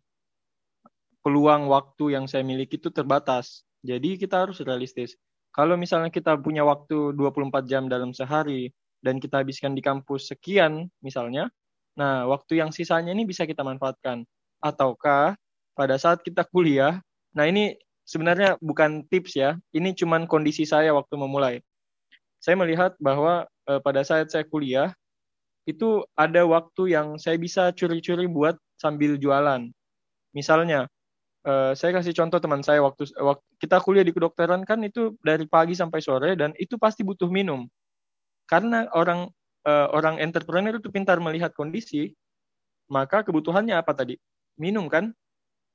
peluang 1.24 1.72
waktu 1.72 2.20
yang 2.20 2.28
saya 2.28 2.44
miliki 2.44 2.76
itu 2.78 2.92
terbatas. 2.92 3.64
Jadi 3.82 4.20
kita 4.20 4.46
harus 4.46 4.62
realistis 4.62 5.18
kalau 5.52 5.76
misalnya 5.76 6.08
kita 6.08 6.40
punya 6.40 6.64
waktu 6.64 7.12
24 7.16 7.68
jam 7.68 7.92
dalam 7.92 8.16
sehari 8.16 8.72
dan 9.04 9.20
kita 9.20 9.44
habiskan 9.44 9.76
di 9.76 9.84
kampus 9.84 10.32
sekian 10.32 10.88
misalnya, 11.04 11.52
nah 12.00 12.24
waktu 12.28 12.64
yang 12.64 12.72
sisanya 12.72 13.12
ini 13.12 13.28
bisa 13.28 13.44
kita 13.44 13.60
manfaatkan. 13.60 14.24
Ataukah 14.64 15.36
pada 15.76 15.96
saat 16.00 16.24
kita 16.24 16.48
kuliah, 16.48 17.04
nah 17.36 17.44
ini 17.50 17.76
sebenarnya 18.08 18.56
bukan 18.64 19.04
tips 19.12 19.36
ya, 19.36 19.60
ini 19.76 19.92
cuman 19.92 20.24
kondisi 20.24 20.64
saya 20.64 20.96
waktu 20.96 21.16
memulai. 21.20 21.60
Saya 22.40 22.56
melihat 22.56 22.96
bahwa 22.98 23.46
eh, 23.68 23.82
pada 23.84 24.08
saat 24.08 24.32
saya 24.32 24.48
kuliah, 24.48 24.96
itu 25.68 26.02
ada 26.18 26.42
waktu 26.48 26.96
yang 26.96 27.20
saya 27.22 27.38
bisa 27.38 27.70
curi-curi 27.76 28.26
buat 28.26 28.58
sambil 28.82 29.20
jualan. 29.20 29.70
Misalnya, 30.34 30.90
uh, 31.46 31.72
saya 31.74 31.92
kasih 31.98 32.14
contoh 32.14 32.40
teman 32.42 32.62
saya 32.62 32.82
waktu, 32.82 33.10
waktu 33.18 33.46
kita 33.62 33.78
kuliah 33.82 34.06
di 34.06 34.14
kedokteran 34.14 34.66
kan 34.66 34.82
itu 34.86 35.16
dari 35.22 35.46
pagi 35.46 35.74
sampai 35.74 36.00
sore 36.02 36.34
dan 36.38 36.54
itu 36.58 36.78
pasti 36.78 37.02
butuh 37.02 37.30
minum. 37.30 37.66
Karena 38.50 38.90
orang 38.94 39.30
uh, 39.66 39.88
orang 39.94 40.20
entrepreneur 40.20 40.76
itu 40.76 40.90
pintar 40.92 41.22
melihat 41.24 41.54
kondisi 41.56 42.12
maka 42.92 43.24
kebutuhannya 43.24 43.78
apa 43.80 43.96
tadi? 43.96 44.20
Minum 44.60 44.92
kan? 44.92 45.16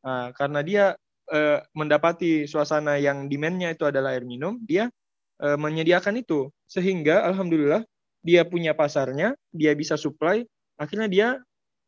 Uh, 0.05 0.31
karena 0.37 0.61
dia 0.61 0.85
uh, 1.33 1.59
mendapati 1.73 2.45
suasana 2.45 3.01
yang 3.01 3.27
demandnya 3.27 3.73
itu 3.73 3.89
adalah 3.89 4.13
air 4.15 4.29
minum 4.29 4.61
dia 4.63 4.93
uh, 5.41 5.57
menyediakan 5.57 6.21
itu. 6.21 6.53
Sehingga 6.69 7.25
alhamdulillah 7.25 7.83
dia 8.21 8.45
punya 8.45 8.77
pasarnya 8.77 9.39
dia 9.55 9.73
bisa 9.73 9.95
supply 9.95 10.43
akhirnya 10.77 11.09
dia 11.09 11.29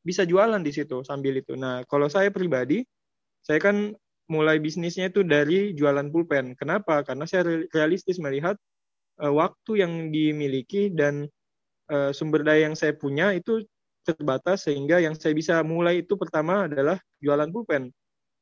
bisa 0.01 0.25
jualan 0.25 0.63
di 0.65 0.73
situ 0.73 1.05
sambil 1.05 1.37
itu. 1.37 1.53
Nah 1.59 1.85
kalau 1.85 2.09
saya 2.09 2.33
pribadi 2.33 2.87
saya 3.49 3.59
kan 3.65 3.97
mulai 4.29 4.61
bisnisnya 4.61 5.09
itu 5.09 5.25
dari 5.25 5.73
jualan 5.73 6.13
pulpen. 6.13 6.53
Kenapa? 6.53 7.01
Karena 7.01 7.25
saya 7.25 7.65
realistis 7.73 8.21
melihat 8.21 8.61
uh, 9.25 9.33
waktu 9.33 9.81
yang 9.81 10.13
dimiliki 10.13 10.93
dan 10.93 11.25
uh, 11.89 12.13
sumber 12.13 12.45
daya 12.45 12.69
yang 12.69 12.77
saya 12.77 12.93
punya 12.93 13.33
itu 13.33 13.65
terbatas 14.05 14.69
sehingga 14.69 15.01
yang 15.01 15.17
saya 15.17 15.33
bisa 15.33 15.65
mulai 15.65 16.05
itu 16.05 16.13
pertama 16.21 16.69
adalah 16.69 17.01
jualan 17.25 17.49
pulpen. 17.49 17.89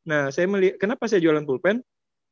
Nah, 0.07 0.31
saya 0.35 0.51
melihat 0.51 0.79
kenapa 0.83 1.07
saya 1.07 1.23
jualan 1.23 1.47
pulpen? 1.47 1.83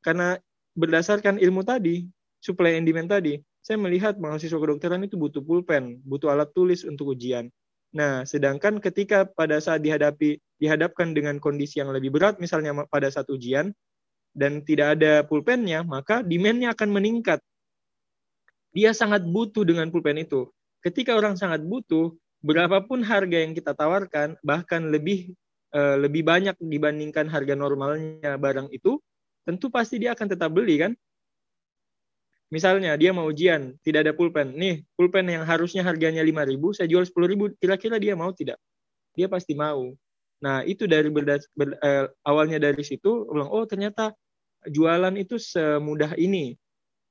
Karena 0.03 0.39
berdasarkan 0.75 1.39
ilmu 1.39 1.63
tadi, 1.63 2.07
supply 2.43 2.79
and 2.79 2.87
demand 2.87 3.11
tadi, 3.11 3.39
saya 3.63 3.79
melihat 3.79 4.19
mahasiswa 4.19 4.59
kedokteran 4.59 5.03
itu 5.07 5.15
butuh 5.15 5.43
pulpen, 5.43 5.99
butuh 6.03 6.31
alat 6.31 6.51
tulis 6.55 6.83
untuk 6.87 7.15
ujian. 7.15 7.49
Nah, 7.95 8.27
sedangkan 8.27 8.83
ketika 8.83 9.23
pada 9.23 9.63
saat 9.63 9.79
dihadapi 9.87 10.43
dihadapkan 10.59 11.15
dengan 11.15 11.39
kondisi 11.39 11.79
yang 11.79 11.95
lebih 11.95 12.11
berat, 12.11 12.43
misalnya 12.43 12.75
pada 12.91 13.07
saat 13.07 13.31
ujian 13.31 13.71
dan 14.35 14.67
tidak 14.67 14.99
ada 14.99 15.23
pulpennya, 15.23 15.87
maka 15.87 16.27
demand-nya 16.27 16.75
akan 16.75 16.91
meningkat. 16.91 17.39
Dia 18.75 18.91
sangat 18.91 19.23
butuh 19.23 19.63
dengan 19.63 19.95
pulpen 19.95 20.19
itu. 20.19 20.51
Ketika 20.83 21.15
orang 21.15 21.39
sangat 21.39 21.63
butuh, 21.63 22.11
berapapun 22.43 23.07
harga 23.07 23.39
yang 23.39 23.55
kita 23.55 23.79
tawarkan, 23.79 24.35
bahkan 24.43 24.91
lebih 24.91 25.31
uh, 25.71 25.95
lebih 25.95 26.27
banyak 26.27 26.59
dibandingkan 26.59 27.31
harga 27.31 27.55
normalnya 27.55 28.35
barang 28.35 28.75
itu, 28.75 28.99
tentu 29.47 29.71
pasti 29.71 30.03
dia 30.03 30.19
akan 30.19 30.27
tetap 30.35 30.51
beli 30.51 30.83
kan? 30.83 30.93
Misalnya 32.55 32.95
dia 32.95 33.11
mau 33.11 33.27
ujian, 33.27 33.75
tidak 33.83 34.07
ada 34.07 34.13
pulpen. 34.15 34.55
Nih, 34.55 34.87
pulpen 34.95 35.27
yang 35.27 35.43
harusnya 35.43 35.83
harganya 35.83 36.23
5.000, 36.23 36.55
saya 36.71 36.87
jual 36.87 37.03
10.000, 37.03 37.59
kira-kira 37.59 37.99
dia 37.99 38.15
mau 38.15 38.31
tidak? 38.31 38.63
Dia 39.19 39.27
pasti 39.27 39.59
mau. 39.59 39.91
Nah, 40.39 40.63
itu 40.63 40.87
dari 40.87 41.11
berdas, 41.11 41.51
ber, 41.59 41.75
eh, 41.83 42.07
awalnya 42.23 42.63
dari 42.63 42.87
situ, 42.87 43.27
ulang, 43.27 43.51
oh 43.51 43.67
ternyata 43.67 44.15
jualan 44.71 45.19
itu 45.19 45.35
semudah 45.35 46.15
ini. 46.15 46.55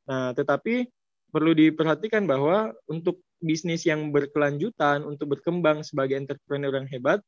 Nah, 0.07 0.31
tetapi 0.31 0.87
perlu 1.27 1.51
diperhatikan 1.51 2.23
bahwa 2.23 2.71
untuk 2.87 3.19
bisnis 3.43 3.83
yang 3.83 4.15
berkelanjutan, 4.15 5.03
untuk 5.03 5.35
berkembang 5.35 5.83
sebagai 5.83 6.15
entrepreneur 6.23 6.71
yang 6.71 6.87
hebat, 6.87 7.19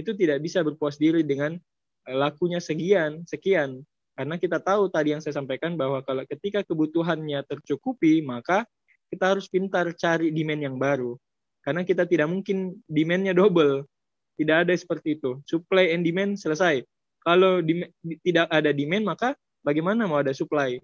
itu 0.00 0.16
tidak 0.16 0.40
bisa 0.40 0.64
berpuas 0.64 0.96
diri 0.96 1.20
dengan 1.20 1.60
eh, 2.08 2.16
lakunya 2.16 2.64
sekian, 2.64 3.28
sekian. 3.28 3.84
Karena 4.18 4.34
kita 4.34 4.58
tahu 4.58 4.90
tadi 4.90 5.14
yang 5.14 5.22
saya 5.22 5.38
sampaikan 5.38 5.78
bahwa 5.78 6.02
kalau 6.02 6.26
ketika 6.26 6.66
kebutuhannya 6.66 7.38
tercukupi, 7.46 8.18
maka 8.18 8.66
kita 9.14 9.30
harus 9.30 9.46
pintar 9.46 9.94
cari 9.94 10.34
demand 10.34 10.58
yang 10.58 10.74
baru. 10.74 11.14
Karena 11.62 11.86
kita 11.86 12.02
tidak 12.02 12.26
mungkin 12.26 12.82
demandnya 12.90 13.30
double. 13.30 13.86
Tidak 14.34 14.66
ada 14.66 14.74
seperti 14.74 15.22
itu. 15.22 15.38
Supply 15.46 15.94
and 15.94 16.02
demand 16.02 16.34
selesai. 16.34 16.82
Kalau 17.22 17.62
di, 17.62 17.86
tidak 18.26 18.50
ada 18.50 18.74
demand, 18.74 19.06
maka 19.06 19.38
bagaimana 19.62 20.10
mau 20.10 20.18
ada 20.18 20.34
supply? 20.34 20.82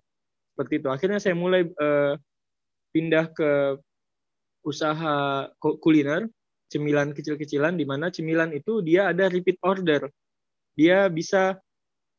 Seperti 0.54 0.78
itu. 0.78 0.88
Akhirnya 0.94 1.18
saya 1.18 1.34
mulai 1.34 1.66
uh, 1.66 2.14
pindah 2.94 3.34
ke 3.34 3.82
usaha 4.62 5.50
kuliner, 5.58 6.30
cemilan 6.70 7.10
kecil-kecilan, 7.10 7.74
di 7.74 7.82
mana 7.82 8.14
cemilan 8.14 8.54
itu 8.54 8.78
dia 8.78 9.10
ada 9.10 9.26
repeat 9.26 9.58
order. 9.66 10.06
Dia 10.78 11.10
bisa 11.10 11.58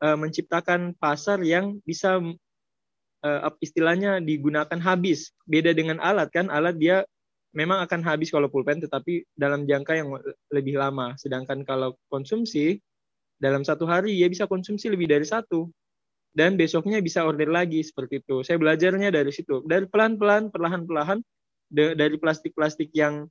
uh, 0.03 0.17
menciptakan 0.17 0.95
pasar 0.97 1.39
yang 1.45 1.79
bisa 1.85 2.19
uh, 3.23 3.51
istilahnya 3.61 4.19
digunakan 4.19 4.79
habis. 4.81 5.31
Beda 5.47 5.71
dengan 5.71 6.01
alat 6.01 6.31
kan, 6.33 6.51
alat 6.51 6.75
dia 6.75 7.05
memang 7.55 7.79
akan 7.87 8.03
habis 8.03 8.29
kalau 8.29 8.51
pulpen 8.51 8.83
tetapi 8.83 9.23
dalam 9.37 9.63
jangka 9.63 9.93
yang 9.95 10.09
lebih 10.51 10.75
lama. 10.75 11.15
Sedangkan 11.15 11.63
kalau 11.63 11.95
konsumsi 12.11 12.83
dalam 13.39 13.63
satu 13.63 13.87
hari 13.87 14.15
ya 14.15 14.27
bisa 14.27 14.47
konsumsi 14.47 14.91
lebih 14.91 15.07
dari 15.11 15.23
satu 15.23 15.67
dan 16.35 16.59
besoknya 16.59 16.99
bisa 16.99 17.23
order 17.23 17.47
lagi 17.47 17.79
seperti 17.79 18.19
itu. 18.19 18.43
Saya 18.43 18.59
belajarnya 18.59 19.07
dari 19.07 19.31
situ. 19.31 19.63
Dari 19.63 19.87
pelan-pelan, 19.87 20.51
perlahan-perlahan 20.51 21.23
dari 21.71 22.15
plastik-plastik 22.19 22.91
yang 22.91 23.25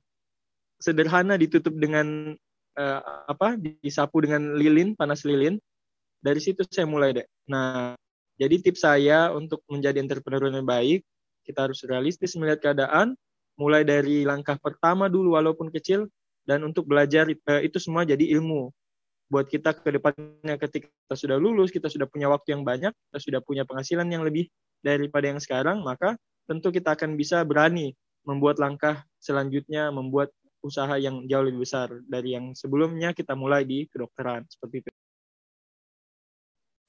sederhana 0.81 1.37
ditutup 1.37 1.71
dengan 1.77 2.33
uh, 2.75 3.01
apa 3.29 3.55
disapu 3.61 4.25
dengan 4.25 4.57
lilin, 4.57 4.97
panas 4.97 5.23
lilin 5.23 5.61
dari 6.19 6.39
situ 6.43 6.63
saya 6.67 6.87
mulai 6.87 7.15
deh. 7.15 7.27
Nah, 7.47 7.95
jadi 8.35 8.59
tips 8.59 8.83
saya 8.83 9.31
untuk 9.31 9.63
menjadi 9.71 10.03
entrepreneur 10.03 10.51
yang 10.51 10.67
baik, 10.67 11.01
kita 11.47 11.69
harus 11.69 11.85
realistis 11.87 12.35
melihat 12.35 12.71
keadaan, 12.71 13.15
mulai 13.55 13.87
dari 13.87 14.27
langkah 14.27 14.59
pertama 14.59 15.07
dulu 15.07 15.39
walaupun 15.39 15.71
kecil, 15.71 16.11
dan 16.43 16.61
untuk 16.67 16.85
belajar 16.85 17.29
eh, 17.31 17.61
itu 17.63 17.79
semua 17.79 18.03
jadi 18.03 18.21
ilmu. 18.37 18.69
Buat 19.31 19.49
kita 19.49 19.73
ke 19.73 19.89
depannya 19.89 20.55
ketika 20.61 20.85
kita 20.91 21.15
sudah 21.17 21.37
lulus, 21.39 21.73
kita 21.73 21.89
sudah 21.89 22.05
punya 22.05 22.29
waktu 22.29 22.53
yang 22.53 22.61
banyak, 22.61 22.93
kita 22.93 23.19
sudah 23.19 23.39
punya 23.41 23.63
penghasilan 23.65 24.05
yang 24.11 24.21
lebih 24.21 24.51
daripada 24.85 25.31
yang 25.31 25.41
sekarang, 25.41 25.81
maka 25.81 26.13
tentu 26.45 26.69
kita 26.69 26.93
akan 26.93 27.17
bisa 27.17 27.41
berani 27.41 27.97
membuat 28.25 28.61
langkah 28.61 29.01
selanjutnya, 29.17 29.89
membuat 29.89 30.29
usaha 30.65 30.97
yang 30.97 31.25
jauh 31.29 31.45
lebih 31.45 31.61
besar 31.61 31.93
dari 32.09 32.33
yang 32.33 32.53
sebelumnya 32.57 33.13
kita 33.13 33.37
mulai 33.37 33.65
di 33.65 33.85
kedokteran 33.85 34.45
seperti 34.49 34.85
itu. 34.85 34.94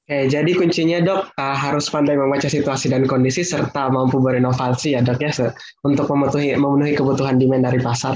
Oke, 0.06 0.30
jadi 0.30 0.46
kuncinya 0.54 1.02
dok 1.02 1.34
uh, 1.34 1.56
harus 1.58 1.90
pandai 1.90 2.14
membaca 2.14 2.46
situasi 2.46 2.86
dan 2.86 3.10
kondisi 3.10 3.42
serta 3.42 3.90
mampu 3.90 4.22
berinovasi 4.22 4.94
ya 4.94 5.02
dok 5.02 5.18
ya 5.18 5.50
untuk 5.82 6.06
memenuhi 6.06 6.54
memenuhi 6.54 6.94
kebutuhan 6.94 7.42
demand 7.42 7.66
dari 7.66 7.82
pasar. 7.82 8.14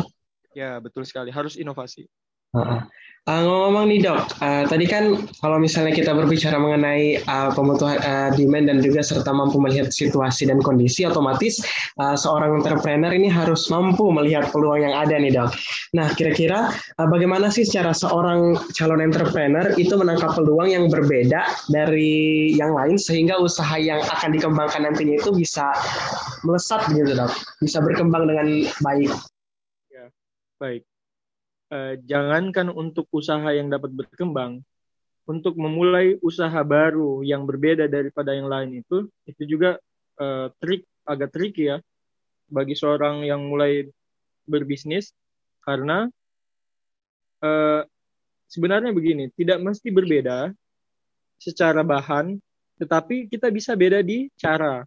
Ya 0.54 0.78
betul 0.78 1.02
sekali 1.02 1.35
harus 1.35 1.59
inovasi. 1.59 2.06
Uh, 2.50 2.83
uh, 3.30 3.40
ngomong-ngomong 3.47 3.87
nih 3.95 4.02
dok, 4.02 4.26
uh, 4.42 4.66
tadi 4.66 4.90
kan 4.90 5.14
kalau 5.38 5.62
misalnya 5.62 5.95
kita 5.95 6.11
berbicara 6.11 6.59
mengenai 6.59 7.23
uh, 7.30 7.54
kebutuhan 7.54 8.02
uh, 8.02 8.35
demand 8.35 8.66
dan 8.66 8.83
juga 8.83 9.07
serta 9.07 9.30
mampu 9.30 9.62
melihat 9.62 9.95
situasi 9.95 10.50
dan 10.50 10.59
kondisi, 10.59 11.07
otomatis 11.07 11.62
uh, 12.02 12.19
seorang 12.19 12.59
entrepreneur 12.59 13.14
ini 13.14 13.30
harus 13.30 13.71
mampu 13.71 14.11
melihat 14.11 14.50
peluang 14.50 14.83
yang 14.83 14.99
ada 14.99 15.14
nih 15.14 15.30
dok. 15.30 15.54
Nah 15.95 16.11
kira-kira 16.19 16.75
uh, 16.75 17.07
bagaimana 17.07 17.54
sih 17.54 17.62
cara 17.62 17.95
seorang 17.95 18.59
calon 18.75 18.99
entrepreneur 18.99 19.71
itu 19.78 19.95
menangkap 19.95 20.35
peluang 20.35 20.75
yang 20.75 20.90
berbeda 20.90 21.71
dari 21.71 22.50
yang 22.59 22.75
lain 22.75 22.99
sehingga 22.99 23.38
usaha 23.38 23.78
yang 23.78 24.02
akan 24.11 24.35
dikembangkan 24.35 24.90
nantinya 24.90 25.23
itu 25.23 25.30
bisa 25.30 25.71
melesat 26.42 26.83
gitu 26.90 27.14
dok, 27.14 27.30
bisa 27.62 27.78
berkembang 27.78 28.26
dengan 28.26 28.66
baik. 28.83 29.14
Ya, 29.95 30.11
baik 30.59 30.89
eh, 31.70 31.94
jangankan 32.04 32.68
untuk 32.74 33.06
usaha 33.14 33.46
yang 33.54 33.70
dapat 33.70 33.94
berkembang, 33.94 34.60
untuk 35.24 35.54
memulai 35.54 36.18
usaha 36.20 36.60
baru 36.66 37.22
yang 37.22 37.46
berbeda 37.46 37.86
daripada 37.86 38.34
yang 38.34 38.50
lain 38.50 38.82
itu, 38.82 39.06
itu 39.24 39.42
juga 39.46 39.78
eh, 40.18 40.46
trik 40.58 40.82
agak 41.06 41.30
trik 41.30 41.54
ya 41.56 41.78
bagi 42.50 42.74
seorang 42.74 43.22
yang 43.22 43.46
mulai 43.46 43.86
berbisnis 44.44 45.14
karena 45.62 46.10
eh, 47.40 47.82
sebenarnya 48.50 48.90
begini, 48.90 49.30
tidak 49.38 49.62
mesti 49.62 49.88
berbeda 49.94 50.50
secara 51.38 51.86
bahan, 51.86 52.36
tetapi 52.82 53.30
kita 53.30 53.48
bisa 53.48 53.78
beda 53.78 54.02
di 54.02 54.26
cara. 54.34 54.82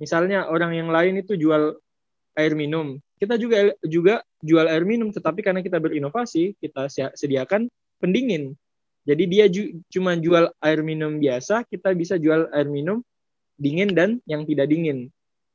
Misalnya 0.00 0.50
orang 0.50 0.74
yang 0.74 0.88
lain 0.90 1.20
itu 1.22 1.38
jual 1.38 1.76
air 2.34 2.52
minum, 2.58 2.98
kita 3.24 3.40
juga 3.40 3.72
juga 3.80 4.14
jual 4.44 4.68
air 4.68 4.84
minum 4.84 5.08
tetapi 5.08 5.40
karena 5.40 5.64
kita 5.64 5.80
berinovasi 5.80 6.52
kita 6.60 6.92
sediakan 7.16 7.72
pendingin. 7.96 8.52
Jadi 9.08 9.24
dia 9.28 9.44
ju 9.48 9.80
cuma 9.88 10.16
jual 10.16 10.52
air 10.60 10.80
minum 10.84 11.16
biasa 11.16 11.64
kita 11.68 11.96
bisa 11.96 12.20
jual 12.20 12.52
air 12.52 12.68
minum 12.68 13.00
dingin 13.56 13.96
dan 13.96 14.20
yang 14.28 14.44
tidak 14.44 14.68
dingin. 14.68 15.08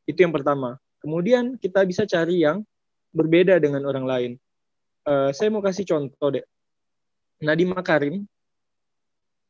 Itu 0.09 0.25
yang 0.25 0.33
pertama. 0.33 0.81
Kemudian 0.99 1.61
kita 1.61 1.85
bisa 1.85 2.09
cari 2.09 2.41
yang 2.41 2.65
berbeda 3.13 3.61
dengan 3.61 3.85
orang 3.85 4.05
lain. 4.05 4.31
Uh, 5.05 5.29
saya 5.29 5.53
mau 5.53 5.61
kasih 5.61 5.85
contoh 5.85 6.33
deh. 6.33 6.45
Nadiem 7.39 7.71
Makarim 7.71 8.25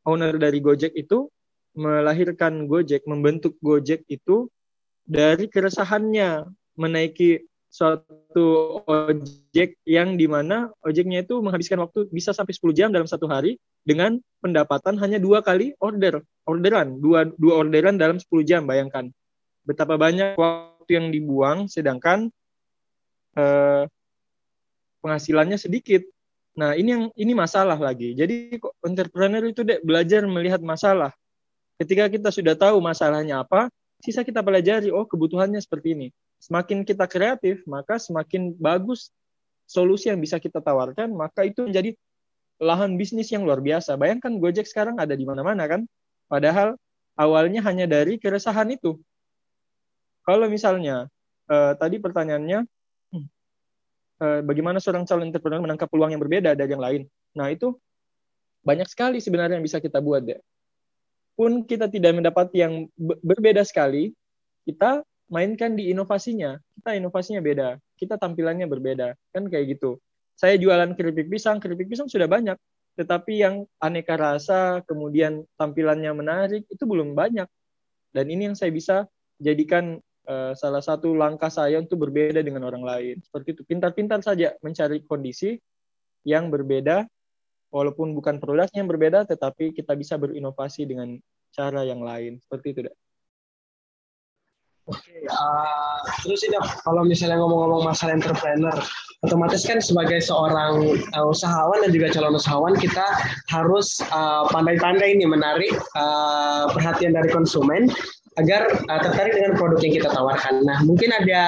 owner 0.04 0.36
dari 0.36 0.60
Gojek 0.60 0.94
itu 0.94 1.32
melahirkan 1.74 2.68
Gojek 2.68 3.08
membentuk 3.08 3.56
Gojek 3.64 4.06
itu 4.12 4.52
dari 5.08 5.50
keresahannya 5.50 6.46
menaiki 6.78 7.44
suatu 7.70 8.82
ojek 8.90 9.78
yang 9.86 10.18
di 10.18 10.26
mana 10.26 10.74
ojeknya 10.82 11.22
itu 11.22 11.38
menghabiskan 11.38 11.78
waktu 11.86 12.10
bisa 12.10 12.34
sampai 12.34 12.58
10 12.58 12.74
jam 12.74 12.90
dalam 12.90 13.06
satu 13.06 13.30
hari 13.30 13.62
dengan 13.86 14.18
pendapatan 14.42 14.98
hanya 14.98 15.22
dua 15.22 15.46
kali 15.46 15.78
order. 15.78 16.26
Orderan 16.50 16.98
dua 16.98 17.30
dua 17.38 17.62
orderan 17.62 18.02
dalam 18.02 18.18
10 18.18 18.26
jam 18.42 18.66
bayangkan. 18.66 19.14
Betapa 19.62 20.02
banyak 20.02 20.34
waktu 20.34 20.92
yang 20.98 21.14
dibuang 21.14 21.70
sedangkan 21.70 22.34
eh, 23.38 23.86
penghasilannya 25.06 25.62
sedikit. 25.62 26.02
Nah 26.58 26.74
ini 26.74 26.90
yang 26.90 27.04
ini 27.14 27.38
masalah 27.38 27.78
lagi. 27.78 28.18
Jadi 28.18 28.58
entrepreneur 28.82 29.46
itu 29.46 29.62
dek 29.62 29.86
belajar 29.86 30.26
melihat 30.26 30.60
masalah. 30.66 31.14
Ketika 31.78 32.10
kita 32.10 32.34
sudah 32.34 32.58
tahu 32.58 32.82
masalahnya 32.82 33.46
apa 33.46 33.70
sisa 34.02 34.26
kita 34.26 34.42
pelajari 34.42 34.90
oh 34.90 35.06
kebutuhannya 35.06 35.62
seperti 35.62 35.96
ini 35.96 36.08
semakin 36.40 36.88
kita 36.88 37.06
kreatif, 37.06 37.62
maka 37.68 38.00
semakin 38.00 38.56
bagus 38.56 39.12
solusi 39.70 40.10
yang 40.10 40.18
bisa 40.18 40.42
kita 40.42 40.64
tawarkan, 40.64 41.12
maka 41.14 41.46
itu 41.46 41.68
menjadi 41.68 41.94
lahan 42.60 42.96
bisnis 43.00 43.30
yang 43.30 43.46
luar 43.46 43.62
biasa. 43.62 43.96
Bayangkan 43.96 44.36
Gojek 44.40 44.66
sekarang 44.66 44.98
ada 44.98 45.14
di 45.14 45.24
mana-mana 45.24 45.68
kan? 45.70 45.86
Padahal 46.28 46.76
awalnya 47.16 47.64
hanya 47.68 47.86
dari 47.86 48.18
keresahan 48.18 48.68
itu. 48.72 49.00
Kalau 50.24 50.48
misalnya 50.48 51.08
uh, 51.48 51.74
tadi 51.76 51.98
pertanyaannya 52.00 52.68
uh, 54.20 54.40
bagaimana 54.44 54.78
seorang 54.84 55.08
calon 55.08 55.32
entrepreneur 55.32 55.64
menangkap 55.64 55.88
peluang 55.88 56.12
yang 56.16 56.22
berbeda 56.22 56.56
dari 56.56 56.70
yang 56.72 56.84
lain? 56.84 57.02
Nah, 57.36 57.52
itu 57.52 57.76
banyak 58.64 58.88
sekali 58.92 59.24
sebenarnya 59.24 59.58
yang 59.58 59.66
bisa 59.66 59.80
kita 59.80 60.04
buat 60.04 60.24
deh. 60.24 60.40
Pun 61.40 61.64
kita 61.64 61.88
tidak 61.88 62.20
mendapat 62.20 62.52
yang 62.52 62.92
berbeda 63.00 63.64
sekali, 63.64 64.12
kita 64.68 65.02
mainkan 65.30 65.78
di 65.78 65.94
inovasinya. 65.94 66.58
Kita 66.76 66.98
inovasinya 66.98 67.40
beda, 67.40 67.78
kita 67.96 68.18
tampilannya 68.18 68.66
berbeda, 68.66 69.14
kan 69.32 69.46
kayak 69.48 69.78
gitu. 69.78 70.02
Saya 70.36 70.58
jualan 70.58 70.98
keripik 70.98 71.30
pisang, 71.30 71.62
keripik 71.62 71.88
pisang 71.88 72.10
sudah 72.10 72.26
banyak, 72.26 72.58
tetapi 72.98 73.40
yang 73.40 73.64
aneka 73.80 74.20
rasa, 74.20 74.82
kemudian 74.84 75.46
tampilannya 75.56 76.12
menarik, 76.12 76.64
itu 76.68 76.84
belum 76.84 77.16
banyak. 77.16 77.48
Dan 78.10 78.26
ini 78.28 78.52
yang 78.52 78.58
saya 78.58 78.74
bisa 78.74 79.06
jadikan 79.38 80.02
uh, 80.28 80.52
salah 80.58 80.82
satu 80.82 81.14
langkah 81.14 81.52
saya 81.54 81.78
untuk 81.78 82.10
berbeda 82.10 82.42
dengan 82.42 82.66
orang 82.66 82.84
lain. 82.84 83.16
Seperti 83.22 83.56
itu, 83.56 83.62
pintar-pintar 83.64 84.20
saja 84.26 84.58
mencari 84.66 85.06
kondisi 85.06 85.56
yang 86.26 86.50
berbeda, 86.50 87.06
walaupun 87.70 88.18
bukan 88.18 88.42
produknya 88.42 88.82
yang 88.82 88.90
berbeda, 88.90 89.30
tetapi 89.30 89.76
kita 89.78 89.94
bisa 89.94 90.18
berinovasi 90.18 90.90
dengan 90.90 91.20
cara 91.54 91.86
yang 91.86 92.02
lain. 92.02 92.42
Seperti 92.42 92.68
itu, 92.74 92.80
Dak. 92.90 92.96
Oke, 94.90 95.22
uh, 95.30 96.02
terus 96.26 96.42
ini 96.42 96.58
kalau 96.82 97.06
misalnya 97.06 97.38
ngomong-ngomong 97.38 97.86
masalah 97.86 98.18
entrepreneur, 98.18 98.74
otomatis 99.22 99.62
kan 99.62 99.78
sebagai 99.78 100.18
seorang 100.18 100.98
uh, 101.14 101.26
usahawan 101.30 101.86
dan 101.86 101.94
juga 101.94 102.10
calon 102.10 102.34
usahawan 102.34 102.74
kita 102.74 103.06
harus 103.54 104.02
uh, 104.10 104.50
pandai-pandai 104.50 105.14
ini 105.14 105.30
menarik 105.30 105.70
uh, 105.94 106.74
perhatian 106.74 107.14
dari 107.14 107.30
konsumen 107.30 107.86
agar 108.42 108.66
uh, 108.90 109.00
tertarik 109.06 109.38
dengan 109.38 109.54
produk 109.62 109.78
yang 109.86 109.94
kita 110.02 110.10
tawarkan. 110.10 110.66
Nah, 110.66 110.82
mungkin 110.82 111.14
ada 111.14 111.44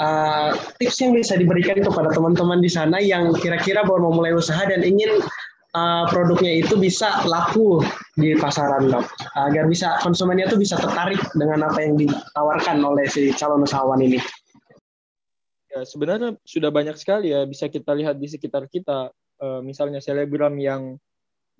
uh, 0.00 0.56
tips 0.80 0.96
yang 1.04 1.12
bisa 1.12 1.36
diberikan 1.36 1.84
kepada 1.84 2.08
teman-teman 2.16 2.64
di 2.64 2.70
sana 2.72 2.96
yang 3.02 3.34
kira-kira 3.36 3.84
baru 3.84 4.08
mau 4.08 4.24
mulai 4.24 4.32
usaha 4.32 4.64
dan 4.64 4.80
ingin 4.86 5.20
uh, 5.76 6.08
produknya 6.08 6.64
itu 6.64 6.80
bisa 6.80 7.26
laku 7.26 7.82
di 8.18 8.34
pasaran 8.34 8.90
dok. 8.90 9.06
Agar 9.38 9.70
bisa 9.70 9.94
konsumennya 10.02 10.50
itu 10.50 10.58
bisa 10.58 10.74
tertarik 10.74 11.22
dengan 11.38 11.70
apa 11.70 11.78
yang 11.78 11.94
ditawarkan 11.94 12.82
oleh 12.82 13.06
si 13.06 13.30
calon 13.38 13.62
usahawan 13.62 14.02
ini. 14.02 14.18
Ya, 15.70 15.86
sebenarnya 15.86 16.34
sudah 16.42 16.74
banyak 16.74 16.98
sekali 16.98 17.30
ya 17.30 17.46
bisa 17.46 17.70
kita 17.70 17.94
lihat 17.94 18.18
di 18.18 18.26
sekitar 18.26 18.66
kita. 18.66 19.14
Uh, 19.38 19.62
misalnya 19.62 20.02
selebgram 20.02 20.58
yang 20.58 20.98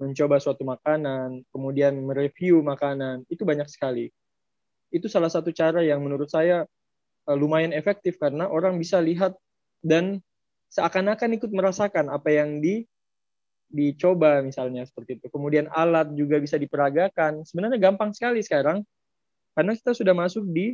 mencoba 0.03 0.43
suatu 0.43 0.67
makanan 0.67 1.47
kemudian 1.55 1.95
mereview 1.95 2.59
makanan 2.59 3.23
itu 3.31 3.47
banyak 3.47 3.71
sekali. 3.71 4.11
Itu 4.91 5.07
salah 5.07 5.31
satu 5.31 5.55
cara 5.55 5.87
yang 5.87 6.03
menurut 6.03 6.27
saya 6.27 6.67
uh, 7.31 7.37
lumayan 7.39 7.71
efektif 7.71 8.19
karena 8.19 8.51
orang 8.51 8.75
bisa 8.83 8.99
lihat 8.99 9.39
dan 9.79 10.19
seakan-akan 10.75 11.39
ikut 11.39 11.55
merasakan 11.55 12.11
apa 12.11 12.35
yang 12.35 12.59
di 12.59 12.83
dicoba 13.69 14.41
misalnya 14.41 14.85
seperti 14.89 15.21
itu. 15.21 15.27
Kemudian 15.29 15.69
alat 15.71 16.09
juga 16.17 16.41
bisa 16.41 16.57
diperagakan. 16.57 17.45
Sebenarnya 17.45 17.77
gampang 17.77 18.17
sekali 18.17 18.41
sekarang 18.41 18.83
karena 19.53 19.73
kita 19.77 19.93
sudah 19.93 20.15
masuk 20.17 20.49
di 20.49 20.73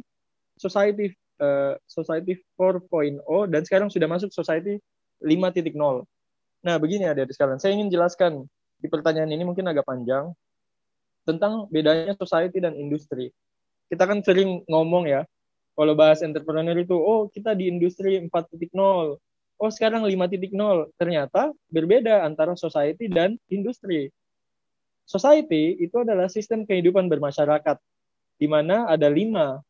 society 0.55 1.11
uh, 1.43 1.75
society 1.87 2.39
4.0 2.55 3.23
dan 3.51 3.63
sekarang 3.67 3.89
sudah 3.91 4.07
masuk 4.07 4.31
society 4.31 4.79
5.0. 5.23 5.75
Nah, 6.65 6.77
begini 6.81 7.05
ada 7.05 7.27
sekalian. 7.27 7.61
Saya 7.61 7.77
ingin 7.77 7.91
jelaskan 7.91 8.47
di 8.79 8.87
pertanyaan 8.89 9.31
ini 9.33 9.45
mungkin 9.45 9.67
agak 9.69 9.85
panjang 9.85 10.33
tentang 11.25 11.69
bedanya 11.73 12.13
society 12.15 12.61
dan 12.61 12.77
industri. 12.77 13.33
Kita 13.89 14.05
kan 14.09 14.21
sering 14.25 14.65
ngomong 14.69 15.09
ya, 15.09 15.25
kalau 15.75 15.93
bahas 15.97 16.23
entrepreneur 16.23 16.77
itu, 16.77 16.95
oh 16.95 17.29
kita 17.29 17.53
di 17.57 17.69
industri 17.69 18.21
4.0, 18.21 18.73
oh 19.61 19.71
sekarang 19.71 20.03
5.0 20.07 20.51
ternyata 20.99 21.55
berbeda 21.71 22.23
antara 22.27 22.55
society 22.59 23.11
dan 23.11 23.39
industri. 23.51 24.11
Society 25.05 25.77
itu 25.79 26.01
adalah 26.01 26.33
sistem 26.33 26.65
kehidupan 26.65 27.07
bermasyarakat 27.13 27.77
di 28.41 28.47
mana 28.49 28.89
ada 28.89 29.07
lima 29.13 29.61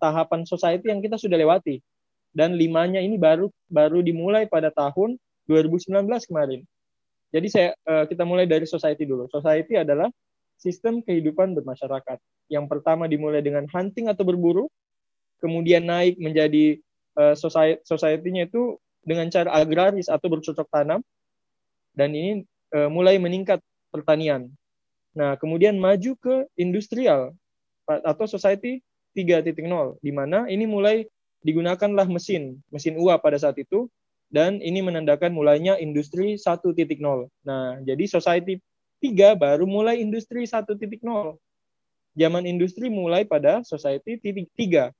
tahapan 0.00 0.48
society 0.48 0.88
yang 0.88 1.04
kita 1.04 1.20
sudah 1.20 1.36
lewati 1.36 1.84
dan 2.32 2.56
limanya 2.56 2.98
ini 2.98 3.20
baru 3.20 3.52
baru 3.68 4.00
dimulai 4.00 4.48
pada 4.48 4.72
tahun 4.72 5.20
2019 5.46 5.92
kemarin. 6.30 6.64
Jadi 7.30 7.46
saya 7.52 7.68
eh, 7.76 8.04
kita 8.08 8.24
mulai 8.24 8.48
dari 8.48 8.64
society 8.64 9.04
dulu. 9.04 9.28
Society 9.28 9.76
adalah 9.76 10.08
sistem 10.60 11.00
kehidupan 11.00 11.56
bermasyarakat. 11.56 12.18
Yang 12.52 12.66
pertama 12.68 13.08
dimulai 13.08 13.40
dengan 13.40 13.64
hunting 13.70 14.12
atau 14.12 14.26
berburu, 14.26 14.68
kemudian 15.40 15.88
naik 15.88 16.20
menjadi 16.20 16.76
uh, 17.16 17.32
society-nya 17.80 18.50
itu 18.50 18.76
dengan 19.00 19.28
cara 19.32 19.50
agraris 19.56 20.08
atau 20.08 20.28
bercocok 20.28 20.68
tanam 20.68 21.00
dan 21.96 22.12
ini 22.12 22.44
uh, 22.76 22.88
mulai 22.92 23.16
meningkat 23.16 23.58
pertanian. 23.90 24.48
Nah, 25.16 25.34
kemudian 25.34 25.74
maju 25.74 26.14
ke 26.20 26.46
industrial 26.54 27.34
atau 27.90 28.26
society 28.30 28.78
3.0 29.18 29.50
di 29.98 30.12
mana 30.14 30.46
ini 30.46 30.70
mulai 30.70 31.02
digunakanlah 31.42 32.06
mesin, 32.06 32.62
mesin 32.70 32.94
uap 33.00 33.26
pada 33.26 33.40
saat 33.40 33.58
itu 33.58 33.90
dan 34.30 34.62
ini 34.62 34.78
menandakan 34.78 35.34
mulainya 35.34 35.74
industri 35.82 36.38
1.0. 36.38 36.70
Nah, 37.42 37.82
jadi 37.82 38.04
society 38.06 38.62
3 39.02 39.34
baru 39.34 39.66
mulai 39.66 39.98
industri 39.98 40.46
1.0. 40.46 40.78
Zaman 42.14 42.44
industri 42.46 42.86
mulai 42.86 43.26
pada 43.26 43.66
society 43.66 44.22
3. 44.22 44.94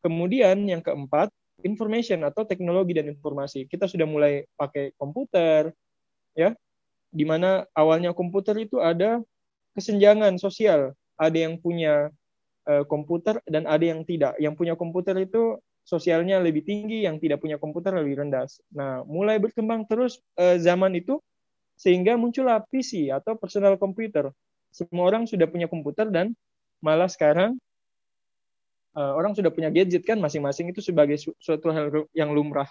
Kemudian 0.00 0.56
yang 0.70 0.78
keempat, 0.84 1.34
information 1.62 2.24
atau 2.26 2.44
teknologi 2.46 2.96
dan 2.96 3.08
informasi. 3.10 3.66
Kita 3.66 3.86
sudah 3.86 4.06
mulai 4.08 4.44
pakai 4.56 4.96
komputer, 4.96 5.72
ya, 6.34 6.54
di 7.10 7.24
mana 7.26 7.66
awalnya 7.74 8.14
komputer 8.14 8.56
itu 8.58 8.78
ada 8.78 9.20
kesenjangan 9.74 10.38
sosial. 10.38 10.94
Ada 11.20 11.48
yang 11.50 11.60
punya 11.60 12.08
uh, 12.64 12.84
komputer 12.88 13.38
dan 13.44 13.68
ada 13.68 13.84
yang 13.84 14.06
tidak. 14.08 14.36
Yang 14.40 14.54
punya 14.56 14.74
komputer 14.78 15.16
itu 15.20 15.60
sosialnya 15.84 16.40
lebih 16.40 16.64
tinggi, 16.64 17.04
yang 17.04 17.20
tidak 17.20 17.42
punya 17.42 17.60
komputer 17.60 17.92
lebih 17.96 18.24
rendah. 18.24 18.48
Nah, 18.72 19.02
mulai 19.04 19.36
berkembang 19.36 19.84
terus 19.84 20.22
uh, 20.40 20.56
zaman 20.56 20.96
itu 20.96 21.20
sehingga 21.80 22.16
muncullah 22.20 22.60
PC 22.68 23.08
atau 23.08 23.36
personal 23.40 23.80
computer. 23.80 24.28
Semua 24.70 25.08
orang 25.08 25.24
sudah 25.24 25.48
punya 25.48 25.66
komputer 25.66 26.12
dan 26.12 26.36
malah 26.84 27.08
sekarang 27.08 27.56
uh, 28.96 29.12
orang 29.14 29.34
sudah 29.36 29.50
punya 29.52 29.68
gadget 29.70 30.02
kan 30.06 30.18
masing-masing 30.18 30.70
itu 30.70 30.80
sebagai 30.82 31.18
su 31.20 31.34
suatu 31.38 31.70
hal 31.70 31.90
yang 32.14 32.30
lumrah. 32.34 32.68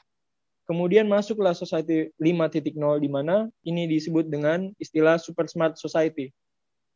Kemudian 0.70 1.10
masuklah 1.10 1.58
society 1.58 2.14
5.0 2.22 2.78
di 3.02 3.10
mana 3.10 3.50
ini 3.66 3.90
disebut 3.90 4.30
dengan 4.30 4.70
istilah 4.78 5.18
super 5.18 5.50
smart 5.50 5.82
society. 5.82 6.30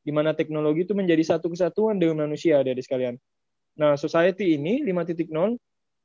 Di 0.05 0.13
mana 0.13 0.38
teknologi 0.38 0.86
itu 0.86 0.93
menjadi 0.93 1.25
satu 1.25 1.49
kesatuan 1.49 1.97
dengan 1.97 2.29
manusia, 2.29 2.62
dari 2.62 2.77
sekalian. 2.86 3.17
Nah, 3.73 3.97
society 3.97 4.53
ini 4.53 4.86
5.0 4.86 5.25
uh, 5.33 5.49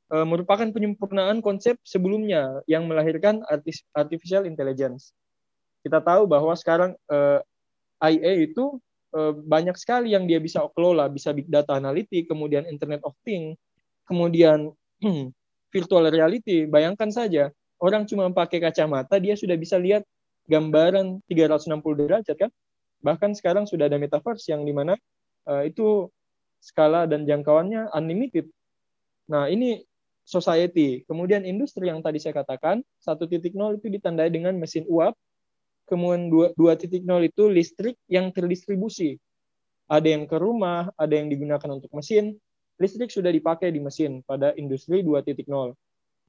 eh, 0.09 0.25
merupakan 0.25 0.65
penyempurnaan 0.65 1.45
konsep 1.45 1.77
sebelumnya 1.85 2.65
yang 2.65 2.89
melahirkan 2.89 3.45
artificial 3.93 4.49
intelligence. 4.49 5.13
Kita 5.85 6.01
tahu 6.01 6.25
bahwa 6.25 6.57
sekarang 6.57 6.97
uh, 7.13 7.39
eh, 8.01 8.17
IA 8.17 8.49
itu 8.49 8.81
banyak 9.45 9.73
sekali 9.73 10.13
yang 10.13 10.29
dia 10.29 10.37
bisa 10.37 10.61
kelola, 10.77 11.09
bisa 11.09 11.33
big 11.33 11.49
data 11.49 11.73
analitik, 11.73 12.29
kemudian 12.29 12.69
Internet 12.69 13.01
of 13.01 13.17
Things, 13.25 13.57
kemudian 14.05 14.69
virtual 15.73 16.05
reality. 16.09 16.69
Bayangkan 16.69 17.09
saja, 17.09 17.49
orang 17.81 18.05
cuma 18.05 18.29
pakai 18.29 18.61
kacamata, 18.61 19.17
dia 19.17 19.33
sudah 19.33 19.57
bisa 19.57 19.81
lihat 19.81 20.05
gambaran 20.49 21.21
360 21.29 22.05
derajat 22.05 22.37
kan? 22.37 22.51
Bahkan 22.99 23.37
sekarang 23.37 23.65
sudah 23.69 23.87
ada 23.87 23.95
metaverse 23.95 24.51
yang 24.51 24.65
di 24.67 24.73
mana 24.75 24.97
uh, 25.47 25.63
itu 25.63 26.09
skala 26.59 27.07
dan 27.07 27.23
jangkauannya 27.23 27.93
unlimited. 27.95 28.51
Nah, 29.31 29.47
ini 29.47 29.79
society. 30.27 31.07
Kemudian 31.07 31.47
industri 31.47 31.87
yang 31.87 32.03
tadi 32.03 32.19
saya 32.19 32.37
katakan, 32.37 32.83
1.0 33.01 33.39
itu 33.49 33.87
ditandai 33.87 34.29
dengan 34.29 34.53
mesin 34.57 34.83
uap, 34.85 35.15
kemudian 35.89 36.29
2.0 36.29 37.01
itu 37.25 37.43
listrik 37.49 37.97
yang 38.05 38.29
terdistribusi. 38.29 39.17
Ada 39.89 40.13
yang 40.13 40.29
ke 40.29 40.37
rumah, 40.37 40.93
ada 40.93 41.17
yang 41.17 41.33
digunakan 41.33 41.65
untuk 41.73 41.89
mesin. 41.97 42.37
Listrik 42.77 43.09
sudah 43.09 43.33
dipakai 43.33 43.73
di 43.73 43.81
mesin 43.81 44.21
pada 44.23 44.53
industri 44.55 45.01
2.0. 45.01 45.49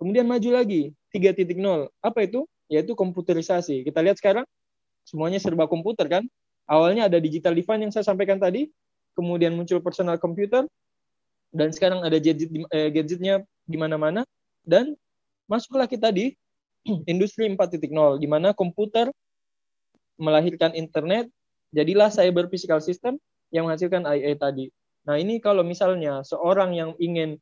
Kemudian 0.01 0.25
maju 0.25 0.51
lagi, 0.57 0.97
3.0. 1.13 1.53
Apa 2.01 2.25
itu? 2.25 2.49
Yaitu 2.73 2.97
komputerisasi. 2.97 3.85
Kita 3.85 4.01
lihat 4.01 4.17
sekarang, 4.17 4.49
semuanya 5.05 5.37
serba 5.37 5.69
komputer 5.69 6.09
kan? 6.09 6.25
Awalnya 6.65 7.13
ada 7.13 7.21
digital 7.21 7.53
divine 7.53 7.85
yang 7.85 7.93
saya 7.93 8.09
sampaikan 8.09 8.41
tadi, 8.41 8.73
kemudian 9.13 9.53
muncul 9.53 9.83
personal 9.85 10.17
computer, 10.17 10.65
dan 11.51 11.75
sekarang 11.75 12.01
ada 12.07 12.17
gadget 12.17 12.49
eh, 12.49 12.89
gadgetnya 12.95 13.43
di 13.67 13.77
mana-mana, 13.77 14.23
dan 14.63 14.95
masuklah 15.51 15.91
kita 15.91 16.15
di 16.15 16.33
industri 17.13 17.51
4.0, 17.51 17.91
di 18.23 18.29
mana 18.31 18.55
komputer 18.55 19.11
melahirkan 20.21 20.77
internet, 20.77 21.33
jadilah 21.73 22.13
cyber 22.13 22.47
physical 22.53 22.79
system 22.79 23.17
yang 23.51 23.67
menghasilkan 23.67 24.05
IA 24.05 24.37
tadi. 24.37 24.69
Nah 25.09 25.17
ini 25.17 25.41
kalau 25.41 25.65
misalnya 25.65 26.21
seorang 26.23 26.77
yang 26.77 26.93
ingin 27.01 27.41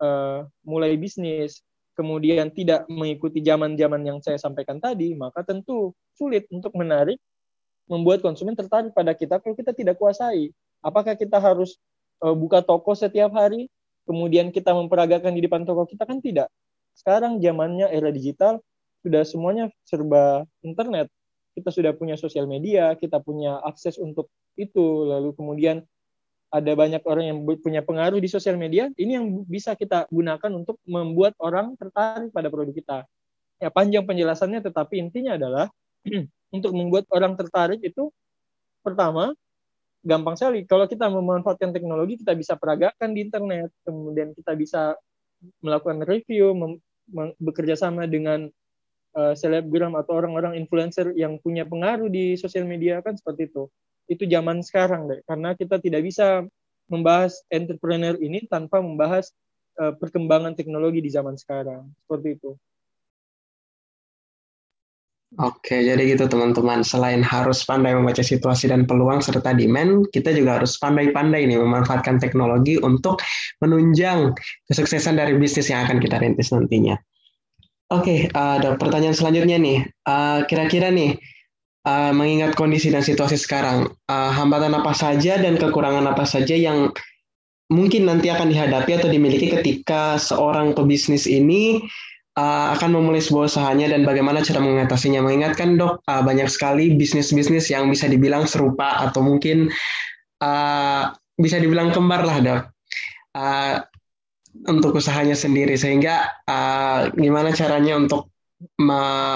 uh, 0.00 0.48
mulai 0.64 0.96
bisnis, 0.96 1.60
kemudian 1.92 2.48
tidak 2.50 2.88
mengikuti 2.88 3.44
zaman-zaman 3.44 4.00
yang 4.02 4.18
saya 4.24 4.40
sampaikan 4.40 4.80
tadi, 4.80 5.12
maka 5.12 5.44
tentu 5.44 5.92
sulit 6.16 6.48
untuk 6.48 6.72
menarik, 6.74 7.20
membuat 7.86 8.24
konsumen 8.24 8.56
tertarik 8.56 8.96
pada 8.96 9.12
kita 9.12 9.36
kalau 9.38 9.52
kita 9.52 9.76
tidak 9.76 10.00
kuasai. 10.00 10.50
Apakah 10.80 11.14
kita 11.14 11.36
harus 11.38 11.76
uh, 12.24 12.32
buka 12.32 12.64
toko 12.64 12.96
setiap 12.96 13.36
hari, 13.36 13.68
kemudian 14.08 14.48
kita 14.50 14.72
memperagakan 14.72 15.36
di 15.36 15.44
depan 15.44 15.62
toko 15.68 15.84
kita 15.84 16.08
kan 16.08 16.18
tidak. 16.18 16.48
Sekarang 16.96 17.38
zamannya 17.38 17.92
era 17.92 18.08
digital, 18.08 18.64
sudah 19.04 19.22
semuanya 19.28 19.68
serba 19.84 20.48
internet 20.64 21.12
kita 21.52 21.68
sudah 21.68 21.92
punya 21.92 22.16
sosial 22.16 22.48
media, 22.48 22.96
kita 22.96 23.20
punya 23.20 23.60
akses 23.64 24.00
untuk 24.00 24.32
itu, 24.56 25.08
lalu 25.08 25.36
kemudian 25.36 25.84
ada 26.52 26.72
banyak 26.76 27.00
orang 27.08 27.24
yang 27.32 27.38
punya 27.64 27.80
pengaruh 27.80 28.20
di 28.20 28.28
sosial 28.28 28.60
media, 28.60 28.92
ini 29.00 29.16
yang 29.16 29.26
bisa 29.48 29.72
kita 29.72 30.04
gunakan 30.12 30.52
untuk 30.52 30.76
membuat 30.84 31.32
orang 31.40 31.72
tertarik 31.80 32.28
pada 32.28 32.52
produk 32.52 32.74
kita. 32.76 32.98
Ya 33.56 33.72
panjang 33.72 34.04
penjelasannya, 34.04 34.60
tetapi 34.60 35.00
intinya 35.00 35.40
adalah 35.40 35.66
untuk 36.56 36.72
membuat 36.76 37.08
orang 37.08 37.40
tertarik 37.40 37.80
itu 37.80 38.12
pertama 38.84 39.32
gampang 40.04 40.36
sekali. 40.36 40.68
Kalau 40.68 40.84
kita 40.84 41.08
memanfaatkan 41.08 41.72
teknologi, 41.72 42.20
kita 42.20 42.36
bisa 42.36 42.58
peragakan 42.58 43.16
di 43.16 43.24
internet, 43.24 43.72
kemudian 43.86 44.36
kita 44.36 44.52
bisa 44.52 44.92
melakukan 45.64 46.04
review, 46.04 46.52
bekerja 47.40 47.78
sama 47.78 48.04
dengan 48.04 48.50
uh, 49.16 49.34
selebgram 49.36 49.96
atau 49.96 50.18
orang-orang 50.18 50.56
influencer 50.58 51.12
yang 51.16 51.40
punya 51.40 51.64
pengaruh 51.68 52.08
di 52.08 52.36
sosial 52.36 52.64
media 52.68 53.00
kan 53.00 53.16
seperti 53.16 53.48
itu. 53.52 53.68
Itu 54.10 54.26
zaman 54.28 54.60
sekarang 54.60 55.08
deh, 55.08 55.20
karena 55.24 55.54
kita 55.56 55.78
tidak 55.78 56.02
bisa 56.04 56.44
membahas 56.90 57.40
entrepreneur 57.48 58.18
ini 58.20 58.44
tanpa 58.50 58.82
membahas 58.82 59.32
uh, 59.80 59.96
perkembangan 59.96 60.52
teknologi 60.52 61.00
di 61.00 61.10
zaman 61.12 61.38
sekarang. 61.38 61.88
Seperti 62.04 62.28
itu. 62.36 62.52
Oke, 65.40 65.80
jadi 65.80 66.12
gitu 66.12 66.28
teman-teman. 66.28 66.84
Selain 66.84 67.24
harus 67.24 67.64
pandai 67.64 67.96
membaca 67.96 68.20
situasi 68.20 68.68
dan 68.68 68.84
peluang 68.84 69.24
serta 69.24 69.56
demand, 69.56 70.04
kita 70.12 70.28
juga 70.28 70.60
harus 70.60 70.76
pandai-pandai 70.76 71.48
nih 71.48 71.56
memanfaatkan 71.56 72.20
teknologi 72.20 72.76
untuk 72.76 73.16
menunjang 73.64 74.36
kesuksesan 74.68 75.16
dari 75.16 75.32
bisnis 75.40 75.72
yang 75.72 75.88
akan 75.88 76.04
kita 76.04 76.20
rintis 76.20 76.52
nantinya. 76.52 77.00
Oke, 77.92 78.24
okay, 78.24 78.32
uh, 78.32 78.56
ada 78.56 78.80
pertanyaan 78.80 79.12
selanjutnya 79.12 79.60
nih. 79.60 79.84
Uh, 80.08 80.48
kira-kira 80.48 80.88
nih, 80.88 81.12
uh, 81.84 82.08
mengingat 82.16 82.56
kondisi 82.56 82.88
dan 82.88 83.04
situasi 83.04 83.36
sekarang, 83.36 83.84
uh, 84.08 84.32
hambatan 84.32 84.72
apa 84.72 84.96
saja 84.96 85.36
dan 85.36 85.60
kekurangan 85.60 86.08
apa 86.08 86.24
saja 86.24 86.56
yang 86.56 86.88
mungkin 87.68 88.08
nanti 88.08 88.32
akan 88.32 88.48
dihadapi 88.48 88.96
atau 88.96 89.12
dimiliki 89.12 89.52
ketika 89.52 90.16
seorang 90.16 90.72
pebisnis 90.72 91.28
ini 91.28 91.84
uh, 92.40 92.72
akan 92.72 92.96
memulai 92.96 93.20
sebuah 93.20 93.52
usahanya 93.52 93.92
dan 93.92 94.08
bagaimana 94.08 94.40
cara 94.40 94.64
mengatasinya? 94.64 95.20
Mengingatkan 95.20 95.76
dok, 95.76 96.00
uh, 96.08 96.24
banyak 96.24 96.48
sekali 96.48 96.96
bisnis-bisnis 96.96 97.68
yang 97.68 97.92
bisa 97.92 98.08
dibilang 98.08 98.48
serupa 98.48 99.04
atau 99.04 99.20
mungkin 99.20 99.68
uh, 100.40 101.12
bisa 101.36 101.60
dibilang 101.60 101.92
kembar 101.92 102.24
lah 102.24 102.38
dok. 102.40 102.62
Uh, 103.36 103.84
untuk 104.68 105.00
usahanya 105.00 105.34
sendiri 105.34 105.74
sehingga 105.80 106.28
uh, 106.44 107.08
gimana 107.16 107.50
caranya 107.56 107.96
untuk 107.96 108.32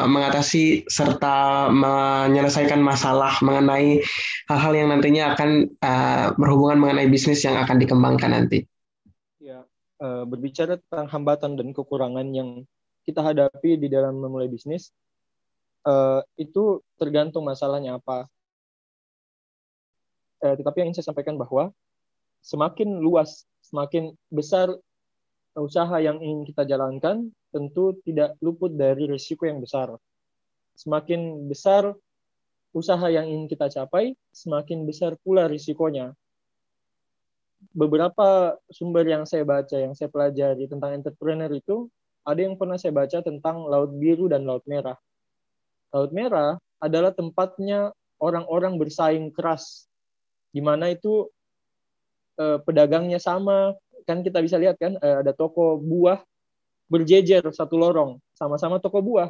mengatasi 0.06 0.86
serta 0.86 1.66
menyelesaikan 1.74 2.78
masalah 2.78 3.34
mengenai 3.42 3.98
hal-hal 4.46 4.72
yang 4.74 4.88
nantinya 4.94 5.34
akan 5.34 5.66
uh, 5.82 6.30
berhubungan 6.38 6.78
mengenai 6.78 7.10
bisnis 7.10 7.42
yang 7.42 7.58
akan 7.58 7.82
dikembangkan 7.82 8.30
nanti. 8.30 8.62
Ya, 9.42 9.66
uh, 9.98 10.22
berbicara 10.22 10.78
tentang 10.78 11.10
hambatan 11.10 11.58
dan 11.58 11.74
kekurangan 11.74 12.26
yang 12.30 12.62
kita 13.02 13.22
hadapi 13.22 13.78
di 13.78 13.90
dalam 13.90 14.18
memulai 14.18 14.46
bisnis, 14.46 14.94
uh, 15.86 16.22
itu 16.38 16.82
tergantung 16.98 17.46
masalahnya 17.46 17.98
apa. 17.98 18.30
Uh, 20.42 20.54
tetapi 20.54 20.82
yang 20.82 20.94
ingin 20.94 21.02
saya 21.02 21.10
sampaikan 21.10 21.34
bahwa 21.34 21.74
semakin 22.46 23.02
luas, 23.02 23.42
semakin 23.66 24.14
besar 24.30 24.70
usaha 25.60 25.96
yang 26.00 26.20
ingin 26.20 26.44
kita 26.44 26.68
jalankan 26.68 27.32
tentu 27.48 27.96
tidak 28.04 28.36
luput 28.44 28.76
dari 28.76 29.08
risiko 29.08 29.48
yang 29.48 29.64
besar. 29.64 29.96
Semakin 30.76 31.48
besar 31.48 31.96
usaha 32.76 33.08
yang 33.08 33.24
ingin 33.24 33.48
kita 33.48 33.72
capai, 33.72 34.12
semakin 34.36 34.84
besar 34.84 35.16
pula 35.24 35.48
risikonya. 35.48 36.12
Beberapa 37.72 38.60
sumber 38.68 39.08
yang 39.08 39.24
saya 39.24 39.48
baca, 39.48 39.76
yang 39.80 39.96
saya 39.96 40.12
pelajari 40.12 40.68
tentang 40.68 41.00
entrepreneur 41.00 41.48
itu 41.48 41.88
ada 42.26 42.40
yang 42.44 42.60
pernah 42.60 42.76
saya 42.76 42.92
baca 42.92 43.24
tentang 43.24 43.64
Laut 43.64 43.96
Biru 43.96 44.28
dan 44.28 44.44
Laut 44.44 44.60
Merah. 44.68 45.00
Laut 45.96 46.12
Merah 46.12 46.60
adalah 46.76 47.16
tempatnya 47.16 47.96
orang-orang 48.20 48.76
bersaing 48.76 49.32
keras, 49.32 49.88
di 50.52 50.60
mana 50.60 50.92
itu 50.92 51.32
eh, 52.36 52.60
pedagangnya 52.60 53.16
sama, 53.16 53.72
kan 54.06 54.22
kita 54.22 54.38
bisa 54.40 54.56
lihat 54.56 54.78
kan 54.78 54.96
eh, 55.02 55.16
ada 55.20 55.34
toko 55.34 55.76
buah 55.76 56.22
berjejer 56.86 57.42
satu 57.50 57.74
lorong, 57.74 58.22
sama-sama 58.32 58.78
toko 58.78 59.02
buah. 59.02 59.28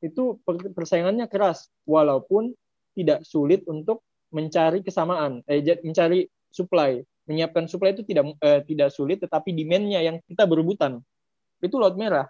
Itu 0.00 0.40
persaingannya 0.48 1.28
keras, 1.28 1.68
walaupun 1.84 2.56
tidak 2.96 3.24
sulit 3.28 3.64
untuk 3.68 4.00
mencari 4.32 4.80
kesamaan, 4.80 5.44
eh, 5.46 5.60
mencari 5.84 6.24
supply. 6.48 7.04
Menyiapkan 7.24 7.68
supply 7.68 7.92
itu 7.96 8.04
tidak 8.04 8.32
eh, 8.40 8.60
tidak 8.64 8.88
sulit, 8.92 9.20
tetapi 9.20 9.52
demand-nya 9.52 10.00
yang 10.00 10.16
kita 10.24 10.48
berebutan 10.48 11.04
itu 11.64 11.76
laut 11.80 11.96
merah. 11.96 12.28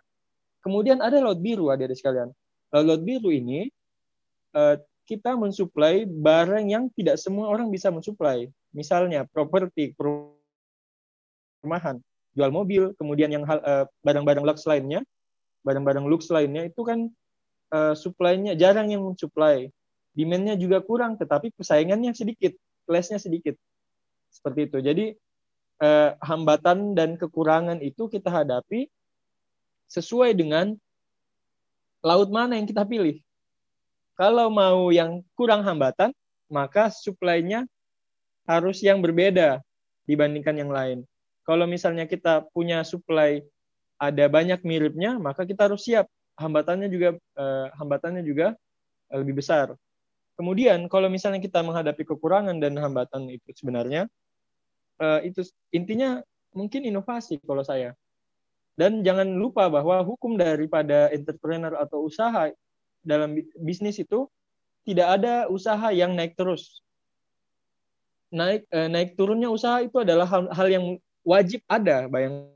Kemudian 0.63 1.03
ada 1.03 1.19
laut 1.21 1.43
biru, 1.43 1.69
ada 1.69 1.85
di 1.85 1.95
sekalian. 1.95 2.31
Laut 2.73 3.03
biru 3.05 3.31
ini 3.31 3.69
uh, 4.57 4.81
kita 5.05 5.37
mensuplai 5.37 6.09
barang 6.09 6.65
yang 6.73 6.89
tidak 6.97 7.21
semua 7.21 7.53
orang 7.53 7.69
bisa 7.69 7.93
mensuplai. 7.93 8.49
Misalnya 8.73 9.29
properti, 9.29 9.93
perumahan, 11.65 11.97
jual 12.37 12.53
mobil, 12.53 12.93
kemudian 13.01 13.33
yang 13.33 13.49
uh, 13.49 13.89
barang-barang 14.05 14.45
lux 14.45 14.69
lainnya, 14.69 15.01
barang-barang 15.65 16.05
lux 16.05 16.29
lainnya 16.29 16.69
itu 16.69 16.85
kan 16.85 17.09
uh, 17.73 17.97
supply-nya 17.97 18.53
jarang 18.53 18.93
yang 18.93 19.01
mensuplai. 19.01 19.73
Demand-nya 20.13 20.61
juga 20.61 20.85
kurang, 20.85 21.17
tetapi 21.17 21.57
persaingannya 21.57 22.13
sedikit, 22.13 22.53
class-nya 22.85 23.17
sedikit. 23.17 23.57
Seperti 24.29 24.69
itu. 24.69 24.79
Jadi 24.85 25.07
uh, 25.81 26.13
hambatan 26.21 26.93
dan 26.93 27.17
kekurangan 27.17 27.81
itu 27.81 28.13
kita 28.13 28.29
hadapi 28.29 28.93
sesuai 29.89 30.37
dengan 30.37 30.77
laut 32.05 32.29
mana 32.29 32.61
yang 32.61 32.69
kita 32.69 32.85
pilih. 32.85 33.25
Kalau 34.15 34.53
mau 34.53 34.93
yang 34.93 35.25
kurang 35.35 35.65
hambatan, 35.65 36.13
maka 36.47 36.93
suplainya 36.93 37.67
harus 38.47 38.85
yang 38.85 39.01
berbeda 39.01 39.65
dibandingkan 40.05 40.55
yang 40.55 40.71
lain. 40.71 40.99
Kalau 41.45 41.69
misalnya 41.69 42.09
kita 42.09 42.49
punya 42.51 42.81
supply 42.83 43.45
ada 44.01 44.25
banyak 44.27 44.65
miripnya, 44.65 45.21
maka 45.21 45.45
kita 45.45 45.69
harus 45.71 45.85
siap 45.85 46.09
hambatannya 46.41 46.91
juga 46.91 47.15
eh, 47.15 47.67
hambatannya 47.79 48.25
juga 48.25 48.57
lebih 49.13 49.39
besar. 49.39 49.77
Kemudian 50.35 50.91
kalau 50.91 51.07
misalnya 51.07 51.39
kita 51.39 51.63
menghadapi 51.63 52.03
kekurangan 52.03 52.59
dan 52.59 52.75
hambatan 52.75 53.31
itu 53.31 53.55
sebenarnya 53.55 54.11
eh, 54.99 55.31
itu 55.31 55.47
intinya 55.71 56.19
mungkin 56.57 56.83
inovasi 56.87 57.39
kalau 57.45 57.63
saya. 57.63 57.95
Dan 58.75 59.07
jangan 59.07 59.39
lupa 59.39 59.71
bahwa 59.71 60.03
hukum 60.03 60.35
daripada 60.35 61.07
entrepreneur 61.15 61.79
atau 61.79 62.11
usaha 62.11 62.51
dalam 63.07 63.39
bisnis 63.63 64.03
itu 64.03 64.27
tidak 64.83 65.21
ada 65.21 65.47
usaha 65.47 65.95
yang 65.95 66.19
naik 66.19 66.35
terus. 66.35 66.83
Naik 68.35 68.67
eh, 68.75 68.91
naik 68.91 69.15
turunnya 69.15 69.47
usaha 69.47 69.79
itu 69.87 70.03
adalah 70.03 70.27
hal, 70.27 70.51
hal 70.51 70.67
yang 70.67 70.85
wajib 71.25 71.65
ada, 71.67 72.07
bayangkan. 72.07 72.53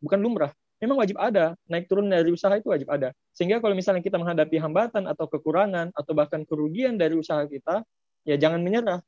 Bukan 0.00 0.18
lumrah. 0.18 0.52
Memang 0.82 0.98
wajib 1.00 1.16
ada. 1.20 1.54
Naik 1.70 1.86
turun 1.86 2.10
dari 2.10 2.28
usaha 2.32 2.52
itu 2.56 2.68
wajib 2.68 2.90
ada. 2.90 3.14
Sehingga 3.32 3.62
kalau 3.62 3.76
misalnya 3.76 4.02
kita 4.02 4.18
menghadapi 4.18 4.58
hambatan 4.58 5.06
atau 5.06 5.28
kekurangan 5.30 5.94
atau 5.94 6.12
bahkan 6.12 6.42
kerugian 6.44 6.98
dari 6.98 7.14
usaha 7.14 7.44
kita, 7.46 7.86
ya 8.26 8.36
jangan 8.36 8.60
menyerah. 8.60 9.00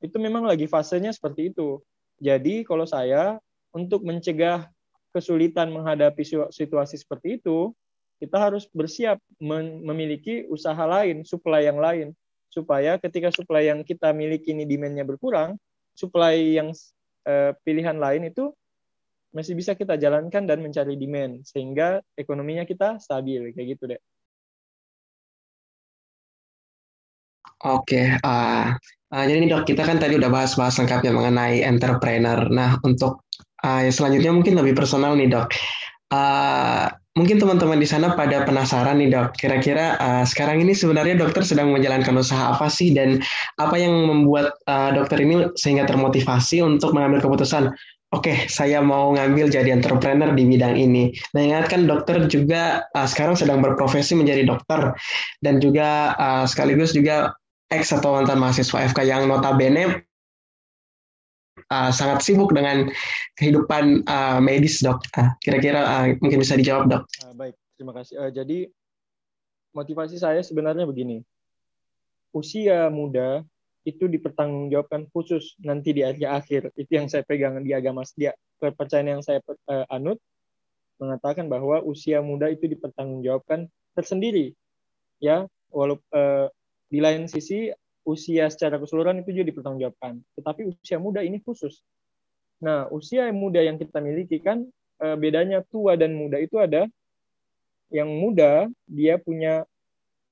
Itu 0.00 0.18
memang 0.22 0.46
lagi 0.46 0.70
fasenya 0.70 1.12
seperti 1.12 1.50
itu. 1.54 1.82
Jadi 2.18 2.66
kalau 2.66 2.86
saya 2.86 3.38
untuk 3.70 4.02
mencegah 4.02 4.66
kesulitan 5.14 5.70
menghadapi 5.70 6.50
situasi 6.50 6.98
seperti 6.98 7.38
itu, 7.42 7.74
kita 8.18 8.34
harus 8.34 8.66
bersiap 8.74 9.22
memiliki 9.82 10.42
usaha 10.50 10.82
lain, 10.82 11.22
supply 11.22 11.62
yang 11.62 11.78
lain, 11.78 12.10
supaya 12.50 12.98
ketika 12.98 13.30
supply 13.30 13.70
yang 13.70 13.86
kita 13.86 14.10
miliki 14.10 14.50
ini 14.50 14.66
demand-nya 14.66 15.06
berkurang, 15.06 15.54
supply 15.94 16.58
yang 16.58 16.74
uh, 17.28 17.52
pilihan 17.60 18.00
lain 18.00 18.32
itu 18.32 18.48
masih 19.36 19.52
bisa 19.52 19.76
kita 19.76 20.00
jalankan 20.00 20.48
dan 20.48 20.64
mencari 20.64 20.96
demand 20.96 21.44
sehingga 21.44 22.00
ekonominya 22.16 22.64
kita 22.64 22.96
stabil 22.96 23.52
kayak 23.52 23.68
gitu 23.76 23.84
deh. 23.92 24.00
Oke, 27.68 28.16
uh, 28.22 28.72
uh, 29.12 29.24
jadi 29.28 29.36
ini 29.36 29.50
dok 29.52 29.68
kita 29.68 29.84
kan 29.84 30.00
tadi 30.00 30.16
udah 30.16 30.30
bahas-bahas 30.32 30.80
lengkapnya 30.80 31.12
mengenai 31.12 31.60
entrepreneur. 31.66 32.48
Nah 32.48 32.80
untuk 32.86 33.28
Uh, 33.58 33.90
selanjutnya 33.90 34.30
mungkin 34.30 34.54
lebih 34.54 34.78
personal 34.78 35.18
nih 35.18 35.34
dok. 35.34 35.50
Uh, 36.14 36.86
mungkin 37.18 37.42
teman-teman 37.42 37.82
di 37.82 37.88
sana 37.90 38.14
pada 38.14 38.46
penasaran 38.46 39.02
nih 39.02 39.10
dok, 39.10 39.34
kira-kira 39.34 39.98
uh, 39.98 40.22
sekarang 40.22 40.62
ini 40.62 40.70
sebenarnya 40.70 41.18
dokter 41.18 41.42
sedang 41.42 41.74
menjalankan 41.74 42.14
usaha 42.14 42.54
apa 42.54 42.70
sih 42.70 42.94
dan 42.94 43.18
apa 43.58 43.74
yang 43.74 43.90
membuat 43.90 44.54
uh, 44.70 44.94
dokter 44.94 45.18
ini 45.26 45.50
sehingga 45.58 45.82
termotivasi 45.90 46.62
untuk 46.62 46.94
mengambil 46.94 47.26
keputusan, 47.26 47.74
oke 48.14 48.22
okay, 48.22 48.46
saya 48.46 48.78
mau 48.78 49.10
ngambil 49.18 49.50
jadi 49.50 49.74
entrepreneur 49.74 50.30
di 50.30 50.46
bidang 50.46 50.78
ini. 50.78 51.10
Nah 51.34 51.40
ingatkan 51.42 51.90
dokter 51.90 52.22
juga 52.30 52.86
uh, 52.94 53.08
sekarang 53.10 53.34
sedang 53.34 53.58
berprofesi 53.58 54.14
menjadi 54.14 54.46
dokter 54.46 54.94
dan 55.42 55.58
juga 55.58 56.14
uh, 56.14 56.46
sekaligus 56.46 56.94
juga 56.94 57.34
ex 57.68 57.92
atau 57.92 58.16
mantan 58.16 58.40
mahasiswa 58.40 58.88
FK 58.94 59.04
yang 59.04 59.28
notabene 59.28 60.07
uh, 61.72 61.90
sangat 61.92 62.24
sibuk 62.24 62.52
dengan 62.52 62.88
kehidupan 63.36 64.04
uh, 64.08 64.40
medis 64.40 64.80
dok. 64.80 65.04
Uh, 65.14 65.32
kira-kira 65.40 65.80
uh, 65.84 66.06
mungkin 66.20 66.40
bisa 66.40 66.56
dijawab 66.56 66.88
dok. 66.88 67.02
Uh, 67.24 67.34
baik, 67.36 67.54
terima 67.76 67.92
kasih. 67.96 68.14
Uh, 68.18 68.30
jadi 68.32 68.58
motivasi 69.76 70.16
saya 70.18 70.40
sebenarnya 70.40 70.88
begini. 70.88 71.22
Usia 72.32 72.92
muda 72.92 73.44
itu 73.88 74.04
dipertanggungjawabkan 74.04 75.08
khusus 75.14 75.56
nanti 75.64 75.96
di 75.96 76.04
akhir 76.04 76.28
akhir. 76.28 76.62
Itu 76.76 77.00
yang 77.00 77.08
saya 77.08 77.24
pegang 77.24 77.64
di 77.64 77.72
agama 77.72 78.04
setia. 78.04 78.36
Kepercayaan 78.60 79.18
yang 79.18 79.22
saya 79.24 79.40
uh, 79.70 79.86
anut 79.88 80.18
mengatakan 80.98 81.46
bahwa 81.46 81.80
usia 81.86 82.18
muda 82.20 82.50
itu 82.50 82.66
dipertanggungjawabkan 82.66 83.70
tersendiri. 83.94 84.52
Ya, 85.22 85.46
walaupun 85.70 86.04
uh, 86.14 86.46
di 86.90 86.98
lain 87.00 87.26
sisi 87.30 87.70
usia 88.08 88.48
secara 88.48 88.80
keseluruhan 88.80 89.20
itu 89.20 89.36
juga 89.36 89.52
dipertanggungjawabkan. 89.52 90.24
Tetapi 90.40 90.72
usia 90.72 90.96
muda 90.96 91.20
ini 91.20 91.44
khusus. 91.44 91.84
Nah, 92.64 92.88
usia 92.88 93.28
muda 93.28 93.60
yang 93.60 93.76
kita 93.76 94.00
miliki 94.00 94.40
kan 94.40 94.64
e, 94.96 95.06
bedanya 95.20 95.60
tua 95.68 95.94
dan 96.00 96.16
muda 96.16 96.40
itu 96.40 96.56
ada 96.56 96.88
yang 97.92 98.08
muda 98.08 98.66
dia 98.88 99.20
punya 99.20 99.68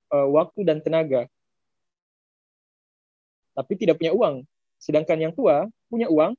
e, 0.09 0.17
waktu 0.17 0.65
dan 0.65 0.81
tenaga. 0.81 1.29
Tapi 3.53 3.73
tidak 3.77 4.01
punya 4.01 4.17
uang. 4.17 4.49
Sedangkan 4.81 5.21
yang 5.21 5.33
tua 5.37 5.69
punya 5.93 6.09
uang 6.09 6.33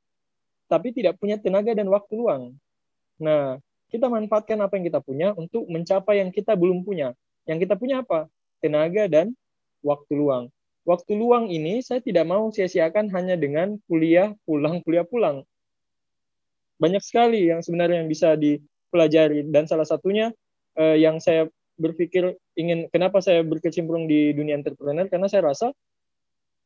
tapi 0.67 0.91
tidak 0.91 1.15
punya 1.15 1.39
tenaga 1.39 1.71
dan 1.71 1.87
waktu 1.87 2.11
luang. 2.17 2.51
Nah, 3.21 3.55
kita 3.87 4.11
manfaatkan 4.11 4.59
apa 4.59 4.75
yang 4.75 4.85
kita 4.91 4.99
punya 4.99 5.31
untuk 5.31 5.63
mencapai 5.69 6.19
yang 6.19 6.27
kita 6.33 6.59
belum 6.59 6.83
punya. 6.83 7.15
Yang 7.47 7.63
kita 7.63 7.79
punya 7.79 8.03
apa? 8.03 8.27
Tenaga 8.59 9.07
dan 9.07 9.31
waktu 9.79 10.11
luang 10.19 10.51
waktu 10.87 11.19
luang 11.19 11.51
ini 11.51 11.83
saya 11.83 11.99
tidak 11.99 12.23
mau 12.23 12.47
sia-siakan 12.47 13.11
hanya 13.11 13.35
dengan 13.35 13.75
kuliah 13.91 14.31
pulang 14.47 14.79
kuliah 14.87 15.03
pulang. 15.03 15.43
Banyak 16.79 17.03
sekali 17.03 17.51
yang 17.51 17.59
sebenarnya 17.59 17.99
yang 17.99 18.09
bisa 18.09 18.39
dipelajari 18.39 19.43
dan 19.51 19.67
salah 19.67 19.83
satunya 19.83 20.31
eh, 20.79 20.95
yang 21.03 21.19
saya 21.19 21.51
berpikir 21.75 22.39
ingin 22.55 22.87
kenapa 22.89 23.19
saya 23.19 23.43
berkecimpung 23.43 24.07
di 24.07 24.31
dunia 24.31 24.55
entrepreneur 24.55 25.05
karena 25.11 25.27
saya 25.27 25.51
rasa 25.51 25.75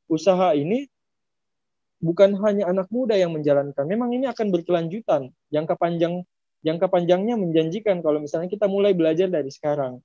usaha 0.08 0.54
ini 0.54 0.86
bukan 2.00 2.38
hanya 2.46 2.70
anak 2.70 2.88
muda 2.94 3.18
yang 3.18 3.34
menjalankan. 3.34 3.86
Memang 3.90 4.14
ini 4.14 4.30
akan 4.30 4.54
berkelanjutan. 4.54 5.34
Jangka 5.50 5.76
panjang 5.82 6.22
jangka 6.62 6.94
panjangnya 6.94 7.42
menjanjikan 7.42 8.06
kalau 8.06 8.22
misalnya 8.22 8.46
kita 8.46 8.70
mulai 8.70 8.94
belajar 8.94 9.28
dari 9.34 9.50
sekarang. 9.50 9.98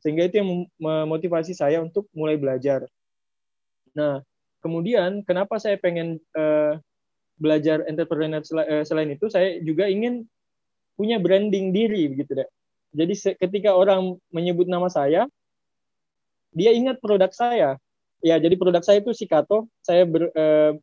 Sehingga 0.00 0.26
itu 0.26 0.40
yang 0.40 0.50
memotivasi 0.80 1.52
saya 1.52 1.78
untuk 1.84 2.08
mulai 2.16 2.40
belajar. 2.40 2.88
Nah, 3.92 4.24
kemudian 4.64 5.24
kenapa 5.24 5.60
saya 5.60 5.76
pengen 5.76 6.20
uh, 6.36 6.76
belajar 7.36 7.84
entrepreneur 7.88 8.40
sel 8.44 8.62
uh, 8.62 8.84
selain 8.86 9.12
itu, 9.12 9.28
saya 9.28 9.58
juga 9.60 9.88
ingin 9.88 10.24
punya 10.96 11.18
branding 11.18 11.72
diri 11.72 12.08
begitu 12.12 12.44
deh. 12.44 12.48
Jadi 12.92 13.14
ketika 13.40 13.72
orang 13.72 14.20
menyebut 14.28 14.68
nama 14.68 14.86
saya, 14.92 15.24
dia 16.52 16.70
ingat 16.76 17.00
produk 17.00 17.32
saya. 17.32 17.80
Ya, 18.22 18.36
jadi 18.38 18.54
produk 18.54 18.84
saya 18.84 19.00
itu 19.00 19.16
Sikato. 19.16 19.66
Saya 19.82 20.04
ber, 20.04 20.28
uh, 20.36 20.76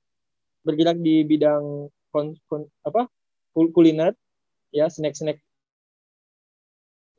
bergerak 0.65 0.97
di 0.99 1.23
bidang 1.23 1.87
kon, 2.09 2.35
kon, 2.49 2.65
apa 2.83 3.07
kuliner, 3.53 4.13
ya 4.73 4.89
snack-snack 4.89 5.39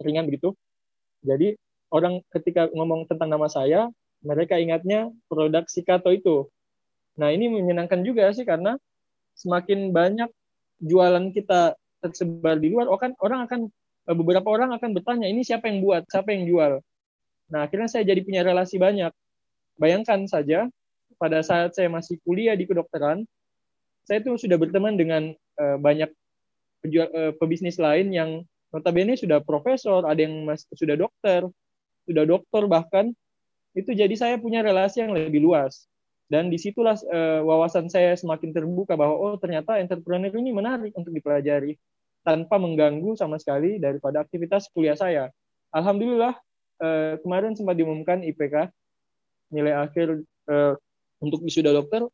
ringan 0.03 0.27
begitu. 0.27 0.57
Jadi 1.23 1.55
orang 1.93 2.25
ketika 2.33 2.67
ngomong 2.73 3.07
tentang 3.07 3.29
nama 3.29 3.47
saya, 3.47 3.93
mereka 4.21 4.61
ingatnya 4.61 5.09
produk 5.27 5.65
Sikato 5.67 6.13
itu. 6.13 6.49
Nah, 7.17 7.33
ini 7.33 7.49
menyenangkan 7.49 8.01
juga 8.05 8.31
sih 8.33 8.45
karena 8.45 8.77
semakin 9.37 9.93
banyak 9.93 10.31
jualan 10.81 11.33
kita 11.33 11.77
tersebar 12.01 12.57
di 12.57 12.73
luar, 12.73 12.89
oh 12.89 12.97
kan 12.97 13.13
orang 13.21 13.45
akan 13.45 13.61
eh, 14.09 14.17
beberapa 14.17 14.49
orang 14.49 14.73
akan 14.77 14.97
bertanya 14.97 15.29
ini 15.29 15.45
siapa 15.45 15.69
yang 15.69 15.85
buat, 15.85 16.09
siapa 16.09 16.33
yang 16.33 16.49
jual. 16.49 16.81
Nah 17.53 17.69
akhirnya 17.69 17.89
saya 17.93 18.09
jadi 18.09 18.25
punya 18.25 18.41
relasi 18.41 18.81
banyak. 18.81 19.13
Bayangkan 19.77 20.25
saja 20.25 20.69
pada 21.21 21.45
saat 21.45 21.77
saya 21.77 21.93
masih 21.93 22.17
kuliah 22.25 22.57
di 22.57 22.65
kedokteran, 22.65 23.29
saya 24.09 24.25
tuh 24.25 24.41
sudah 24.41 24.57
berteman 24.57 24.97
dengan 24.97 25.37
uh, 25.61 25.77
banyak 25.77 26.09
penjual, 26.81 27.09
uh, 27.13 27.33
pebisnis 27.37 27.77
lain 27.77 28.09
yang 28.15 28.31
notabene 28.73 29.19
sudah 29.19 29.45
profesor, 29.45 30.07
ada 30.09 30.21
yang 30.25 30.49
mas, 30.49 30.65
sudah 30.73 30.97
dokter, 30.97 31.45
sudah 32.09 32.25
dokter 32.25 32.63
bahkan. 32.71 33.13
Itu 33.77 33.95
jadi 33.95 34.13
saya 34.19 34.37
punya 34.37 34.61
relasi 34.65 35.03
yang 35.03 35.15
lebih 35.15 35.43
luas. 35.43 35.87
Dan 36.31 36.47
di 36.47 36.59
situlah 36.63 36.95
uh, 37.11 37.43
wawasan 37.43 37.91
saya 37.91 38.15
semakin 38.15 38.55
terbuka 38.55 38.95
bahwa 38.95 39.19
oh 39.19 39.35
ternyata 39.35 39.83
entrepreneur 39.83 40.31
ini 40.31 40.55
menarik 40.55 40.95
untuk 40.95 41.11
dipelajari 41.11 41.75
tanpa 42.23 42.55
mengganggu 42.61 43.19
sama 43.19 43.35
sekali 43.43 43.83
daripada 43.83 44.23
aktivitas 44.23 44.71
kuliah 44.71 44.95
saya. 44.95 45.35
Alhamdulillah 45.75 46.39
uh, 46.79 47.15
kemarin 47.23 47.59
sempat 47.59 47.75
diumumkan 47.75 48.23
IPK 48.23 48.71
nilai 49.51 49.75
akhir 49.75 50.23
uh, 50.47 50.75
untuk 51.19 51.43
wisuda 51.43 51.75
dokter 51.75 52.07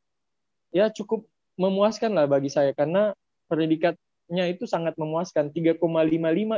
ya 0.73 0.89
cukup 0.91 1.29
memuaskan 1.57 2.13
lah 2.13 2.25
bagi 2.29 2.49
saya 2.53 2.73
karena 2.73 3.13
predikatnya 3.49 4.45
itu 4.51 4.69
sangat 4.69 4.97
memuaskan 4.99 5.53
3,55 5.53 5.81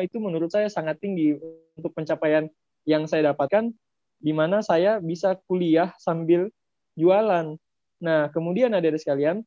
itu 0.07 0.17
menurut 0.19 0.51
saya 0.51 0.67
sangat 0.71 0.99
tinggi 0.99 1.39
untuk 1.79 1.93
pencapaian 1.95 2.51
yang 2.89 3.05
saya 3.05 3.35
dapatkan 3.35 3.71
di 4.19 4.35
mana 4.35 4.61
saya 4.61 4.99
bisa 4.99 5.39
kuliah 5.47 5.95
sambil 5.99 6.51
jualan. 6.99 7.55
Nah, 8.03 8.21
kemudian 8.35 8.75
ada 8.75 8.83
dari 8.83 8.99
sekalian, 8.99 9.43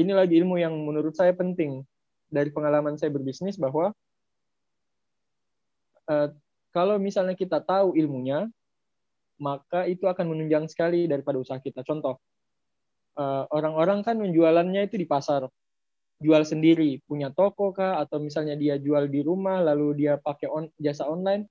ini 0.00 0.12
lagi 0.16 0.40
ilmu 0.40 0.56
yang 0.56 0.72
menurut 0.72 1.12
saya 1.12 1.32
penting 1.36 1.84
dari 2.28 2.52
pengalaman 2.52 2.96
saya 2.96 3.12
berbisnis 3.12 3.56
bahwa 3.56 3.92
uh, 6.08 6.28
kalau 6.72 7.00
misalnya 7.00 7.36
kita 7.36 7.60
tahu 7.64 7.96
ilmunya, 7.96 8.48
maka 9.40 9.88
itu 9.88 10.04
akan 10.04 10.34
menunjang 10.34 10.68
sekali 10.68 11.08
daripada 11.08 11.40
usaha 11.40 11.60
kita. 11.60 11.84
Contoh, 11.84 12.20
uh, 13.16 13.44
orang-orang 13.52 14.04
kan 14.04 14.16
menjualannya 14.20 14.88
itu 14.88 15.00
di 15.00 15.06
pasar, 15.08 15.48
jual 16.18 16.42
sendiri, 16.42 17.00
punya 17.06 17.30
toko 17.30 17.70
kah, 17.70 18.02
atau 18.02 18.18
misalnya 18.18 18.58
dia 18.58 18.76
jual 18.76 19.06
di 19.08 19.22
rumah, 19.22 19.62
lalu 19.62 20.04
dia 20.04 20.18
pakai 20.18 20.50
on, 20.50 20.66
jasa 20.76 21.06
online, 21.06 21.46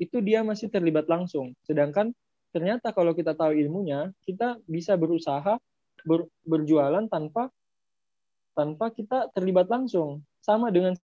itu 0.00 0.16
dia 0.24 0.40
masih 0.40 0.72
terlibat 0.72 1.04
langsung. 1.06 1.52
Sedangkan 1.68 2.16
ternyata 2.56 2.90
kalau 2.96 3.12
kita 3.12 3.36
tahu 3.36 3.52
ilmunya, 3.52 4.08
kita 4.24 4.56
bisa 4.64 4.96
berusaha 4.96 5.60
ber, 6.08 6.24
berjualan 6.48 7.04
tanpa 7.12 7.52
tanpa 8.56 8.88
kita 8.90 9.28
terlibat 9.36 9.68
langsung. 9.68 10.24
Sama 10.40 10.72
dengan 10.72 10.96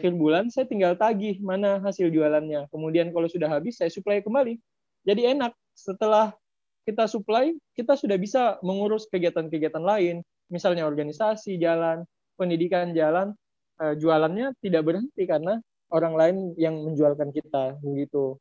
akhir 0.00 0.16
bulan 0.16 0.48
saya 0.48 0.64
tinggal 0.64 0.96
tagih 0.96 1.36
mana 1.44 1.76
hasil 1.84 2.08
jualannya. 2.08 2.72
Kemudian 2.72 3.12
kalau 3.12 3.28
sudah 3.28 3.52
habis 3.52 3.76
saya 3.76 3.92
supply 3.92 4.24
kembali. 4.24 4.56
Jadi 5.04 5.28
enak. 5.28 5.52
Setelah 5.78 6.34
kita 6.88 7.04
supply, 7.06 7.52
kita 7.76 7.94
sudah 7.94 8.16
bisa 8.16 8.56
mengurus 8.64 9.06
kegiatan-kegiatan 9.12 9.84
lain, 9.84 10.24
misalnya 10.48 10.88
organisasi 10.88 11.60
jalan, 11.60 12.02
pendidikan 12.34 12.96
jalan, 12.96 13.36
eh, 13.78 13.94
jualannya 13.94 14.56
tidak 14.64 14.82
berhenti 14.88 15.22
karena 15.28 15.60
orang 15.92 16.14
lain 16.14 16.36
yang 16.60 16.74
menjualkan 16.84 17.32
kita 17.32 17.76
begitu. 17.80 18.36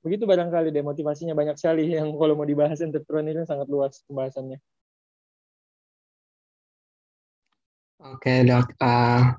Begitu 0.00 0.24
barangkali 0.24 0.72
deh 0.72 0.80
motivasinya 0.80 1.36
banyak 1.36 1.56
sekali 1.60 1.90
yang 1.96 2.12
kalau 2.16 2.34
mau 2.34 2.48
dibahas 2.48 2.80
entrepreneur 2.80 3.36
ini 3.36 3.44
sangat 3.46 3.68
luas 3.68 4.00
pembahasannya. 4.08 4.58
Oke 8.00 8.48
dok, 8.48 8.80
uh, 8.80 9.36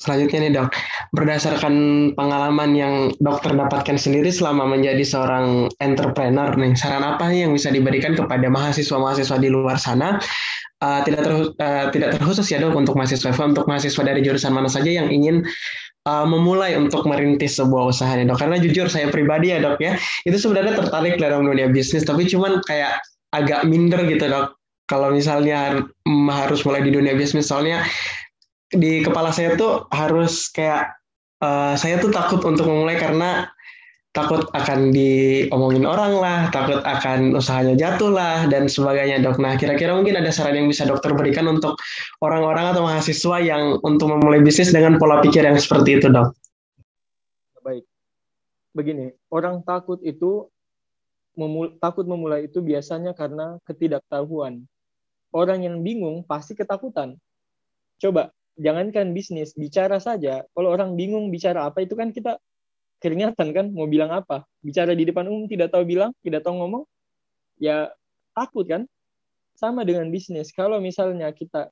selanjutnya 0.00 0.48
nih 0.48 0.52
dok, 0.56 0.72
berdasarkan 1.12 1.74
pengalaman 2.16 2.72
yang 2.72 2.94
dokter 3.20 3.52
dapatkan 3.52 4.00
sendiri 4.00 4.32
selama 4.32 4.64
menjadi 4.64 5.04
seorang 5.04 5.68
entrepreneur 5.84 6.48
nih, 6.56 6.72
saran 6.80 7.04
apa 7.04 7.28
yang 7.28 7.52
bisa 7.52 7.68
diberikan 7.68 8.16
kepada 8.16 8.48
mahasiswa-mahasiswa 8.48 9.36
di 9.36 9.52
luar 9.52 9.76
sana? 9.76 10.16
Uh, 10.80 11.04
tidak 11.04 11.28
terkhusus, 11.28 11.52
uh, 11.60 11.92
tidak 11.92 12.16
terkhusus 12.16 12.46
ya 12.48 12.56
dok 12.56 12.72
untuk 12.72 12.96
mahasiswa, 12.96 13.36
untuk 13.44 13.68
mahasiswa 13.68 14.00
dari 14.00 14.24
jurusan 14.24 14.56
mana 14.56 14.72
saja 14.72 14.88
yang 14.88 15.12
ingin 15.12 15.44
uh, 16.06 16.26
memulai 16.28 16.76
untuk 16.78 17.04
merintis 17.04 17.58
sebuah 17.58 17.90
usaha 17.90 18.12
nih 18.14 18.28
dok. 18.28 18.38
Karena 18.40 18.56
jujur 18.60 18.86
saya 18.86 19.10
pribadi 19.10 19.52
ya 19.52 19.60
dok 19.60 19.80
ya 19.82 19.96
itu 20.24 20.36
sebenarnya 20.36 20.80
tertarik 20.84 21.20
dalam 21.20 21.44
dunia 21.44 21.68
bisnis 21.68 22.06
tapi 22.06 22.28
cuman 22.28 22.62
kayak 22.64 23.00
agak 23.36 23.66
minder 23.66 24.00
gitu 24.06 24.26
dok 24.26 24.56
kalau 24.90 25.14
misalnya 25.14 25.86
harus 26.30 26.60
mulai 26.66 26.82
di 26.82 26.92
dunia 26.94 27.14
bisnis. 27.14 27.50
Soalnya 27.50 27.84
di 28.70 29.02
kepala 29.02 29.34
saya 29.34 29.58
tuh 29.58 29.86
harus 29.90 30.46
kayak 30.50 30.94
uh, 31.42 31.74
saya 31.74 31.98
tuh 31.98 32.14
takut 32.14 32.42
untuk 32.46 32.66
memulai 32.70 32.98
karena 32.98 33.50
takut 34.10 34.42
akan 34.58 34.90
diomongin 34.90 35.86
orang 35.86 36.18
lah, 36.18 36.40
takut 36.50 36.82
akan 36.82 37.38
usahanya 37.38 37.78
jatuh 37.78 38.10
lah, 38.10 38.50
dan 38.50 38.66
sebagainya 38.66 39.22
dok. 39.22 39.38
Nah 39.38 39.54
kira-kira 39.54 39.94
mungkin 39.94 40.18
ada 40.18 40.34
saran 40.34 40.58
yang 40.58 40.66
bisa 40.66 40.82
dokter 40.82 41.14
berikan 41.14 41.46
untuk 41.46 41.78
orang-orang 42.18 42.74
atau 42.74 42.82
mahasiswa 42.82 43.38
yang 43.38 43.78
untuk 43.86 44.10
memulai 44.10 44.42
bisnis 44.42 44.74
dengan 44.74 44.98
pola 44.98 45.22
pikir 45.22 45.46
yang 45.46 45.54
seperti 45.54 46.02
itu 46.02 46.10
dok? 46.10 46.34
Baik, 47.62 47.86
begini, 48.74 49.14
orang 49.30 49.62
takut 49.62 50.02
itu 50.02 50.50
memul 51.38 51.78
takut 51.78 52.02
memulai 52.02 52.50
itu 52.50 52.58
biasanya 52.58 53.14
karena 53.14 53.62
ketidaktahuan. 53.62 54.66
Orang 55.30 55.62
yang 55.62 55.86
bingung 55.86 56.26
pasti 56.26 56.58
ketakutan. 56.58 57.14
Coba, 58.02 58.34
jangankan 58.58 59.14
bisnis, 59.14 59.54
bicara 59.54 60.02
saja. 60.02 60.42
Kalau 60.50 60.74
orang 60.74 60.98
bingung 60.98 61.30
bicara 61.30 61.70
apa 61.70 61.86
itu 61.86 61.94
kan 61.94 62.10
kita 62.10 62.42
keringatan 63.00 63.48
kan 63.56 63.66
mau 63.72 63.88
bilang 63.88 64.12
apa? 64.12 64.44
Bicara 64.60 64.92
di 64.92 65.08
depan 65.08 65.26
umum 65.26 65.48
tidak 65.48 65.72
tahu 65.72 65.88
bilang 65.88 66.12
tidak 66.20 66.44
tahu 66.44 66.60
ngomong 66.60 66.84
ya 67.56 67.88
takut 68.36 68.68
kan? 68.68 68.84
Sama 69.56 69.84
dengan 69.84 70.08
bisnis. 70.08 70.52
Kalau 70.52 70.80
misalnya 70.80 71.32
kita 71.32 71.68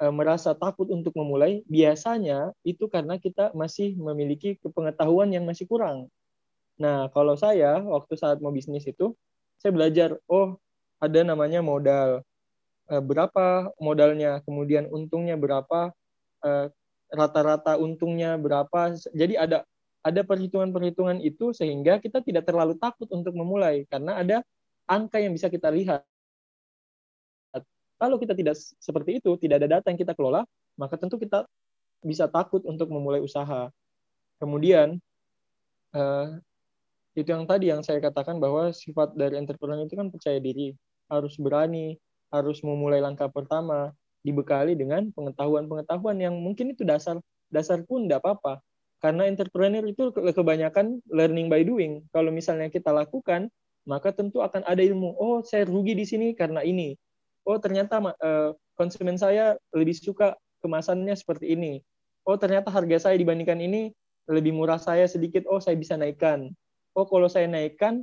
e, 0.00 0.04
merasa 0.12 0.52
takut 0.56 0.88
untuk 0.92 1.16
memulai 1.16 1.64
biasanya 1.68 2.52
itu 2.64 2.88
karena 2.88 3.16
kita 3.16 3.52
masih 3.56 3.96
memiliki 3.96 4.56
pengetahuan 4.60 5.32
yang 5.32 5.44
masih 5.48 5.64
kurang. 5.68 6.08
Nah 6.76 7.08
kalau 7.12 7.36
saya 7.36 7.80
waktu 7.80 8.14
saat 8.20 8.40
mau 8.44 8.52
bisnis 8.52 8.84
itu 8.84 9.16
saya 9.60 9.72
belajar 9.72 10.16
oh 10.28 10.60
ada 11.00 11.20
namanya 11.24 11.64
modal. 11.64 12.20
E, 12.88 12.94
berapa 13.00 13.72
modalnya 13.80 14.44
kemudian 14.44 14.88
untungnya 14.92 15.36
berapa 15.40 15.92
e, 16.44 16.72
rata-rata 17.12 17.76
untungnya 17.80 18.36
berapa. 18.40 18.96
Jadi 19.12 19.36
ada 19.36 19.64
ada 20.06 20.22
perhitungan-perhitungan 20.22 21.18
itu 21.18 21.50
sehingga 21.50 21.98
kita 21.98 22.22
tidak 22.22 22.46
terlalu 22.46 22.78
takut 22.78 23.10
untuk 23.10 23.34
memulai 23.34 23.82
karena 23.90 24.22
ada 24.22 24.36
angka 24.86 25.18
yang 25.18 25.34
bisa 25.34 25.50
kita 25.50 25.66
lihat. 25.74 26.06
Kalau 27.96 28.20
kita 28.20 28.36
tidak 28.36 28.54
seperti 28.60 29.18
itu, 29.18 29.34
tidak 29.42 29.64
ada 29.64 29.80
data 29.80 29.86
yang 29.90 29.98
kita 29.98 30.14
kelola, 30.14 30.46
maka 30.78 30.94
tentu 30.94 31.18
kita 31.18 31.42
bisa 32.04 32.30
takut 32.30 32.62
untuk 32.68 32.86
memulai 32.92 33.18
usaha. 33.18 33.72
Kemudian 34.38 35.00
uh, 35.96 36.38
itu 37.16 37.26
yang 37.26 37.48
tadi 37.48 37.72
yang 37.72 37.80
saya 37.80 37.98
katakan 37.98 38.36
bahwa 38.36 38.70
sifat 38.70 39.16
dari 39.16 39.40
entrepreneur 39.40 39.80
itu 39.80 39.96
kan 39.96 40.12
percaya 40.12 40.36
diri, 40.38 40.76
harus 41.08 41.40
berani, 41.40 41.96
harus 42.28 42.60
memulai 42.60 43.00
langkah 43.00 43.32
pertama, 43.32 43.96
dibekali 44.20 44.76
dengan 44.76 45.08
pengetahuan-pengetahuan 45.16 46.20
yang 46.20 46.36
mungkin 46.36 46.76
itu 46.76 46.84
dasar 46.84 47.16
dasar 47.46 47.80
pun 47.86 48.10
tidak 48.10 48.26
apa-apa 48.26 48.58
karena 49.00 49.28
entrepreneur 49.28 49.84
itu 49.84 50.08
kebanyakan 50.12 51.04
learning 51.12 51.52
by 51.52 51.62
doing. 51.62 52.04
Kalau 52.10 52.32
misalnya 52.32 52.72
kita 52.72 52.90
lakukan, 52.90 53.52
maka 53.86 54.10
tentu 54.10 54.40
akan 54.42 54.66
ada 54.66 54.82
ilmu. 54.82 55.14
Oh, 55.16 55.44
saya 55.44 55.68
rugi 55.68 55.94
di 55.94 56.08
sini 56.08 56.32
karena 56.32 56.64
ini. 56.64 56.96
Oh, 57.46 57.60
ternyata 57.60 58.02
uh, 58.02 58.50
konsumen 58.74 59.14
saya 59.14 59.54
lebih 59.70 59.94
suka 59.94 60.34
kemasannya 60.64 61.14
seperti 61.14 61.54
ini. 61.54 61.78
Oh, 62.26 62.34
ternyata 62.34 62.72
harga 62.74 63.06
saya 63.10 63.16
dibandingkan 63.20 63.62
ini 63.62 63.94
lebih 64.26 64.50
murah 64.50 64.82
saya 64.82 65.06
sedikit. 65.06 65.46
Oh, 65.46 65.62
saya 65.62 65.78
bisa 65.78 65.94
naikkan. 65.94 66.50
Oh, 66.96 67.06
kalau 67.06 67.30
saya 67.30 67.46
naikkan, 67.46 68.02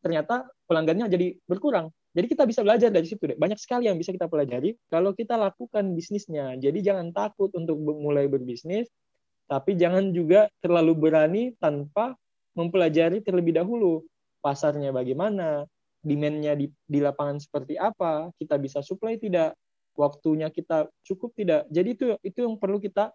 ternyata 0.00 0.48
pelanggannya 0.64 1.12
jadi 1.12 1.36
berkurang. 1.44 1.92
Jadi 2.12 2.26
kita 2.28 2.44
bisa 2.44 2.60
belajar 2.60 2.92
dari 2.92 3.08
situ 3.08 3.24
deh. 3.24 3.38
Banyak 3.40 3.56
sekali 3.56 3.88
yang 3.88 3.96
bisa 3.96 4.12
kita 4.12 4.28
pelajari 4.28 4.76
kalau 4.92 5.16
kita 5.16 5.32
lakukan 5.40 5.96
bisnisnya. 5.96 6.60
Jadi 6.60 6.84
jangan 6.84 7.08
takut 7.10 7.48
untuk 7.56 7.80
mulai 7.80 8.28
berbisnis, 8.28 8.88
tapi 9.48 9.80
jangan 9.80 10.12
juga 10.12 10.52
terlalu 10.60 10.92
berani 10.92 11.42
tanpa 11.56 12.12
mempelajari 12.52 13.24
terlebih 13.24 13.56
dahulu 13.56 14.04
pasarnya 14.44 14.92
bagaimana, 14.92 15.64
demand-nya 16.04 16.52
di, 16.58 16.68
di 16.84 16.98
lapangan 17.00 17.40
seperti 17.40 17.80
apa, 17.80 18.28
kita 18.36 18.60
bisa 18.60 18.84
supply 18.84 19.16
tidak, 19.16 19.56
waktunya 19.96 20.52
kita 20.52 20.90
cukup 21.06 21.32
tidak. 21.32 21.64
Jadi 21.72 21.88
itu 21.96 22.04
itu 22.20 22.38
yang 22.44 22.60
perlu 22.60 22.76
kita 22.76 23.08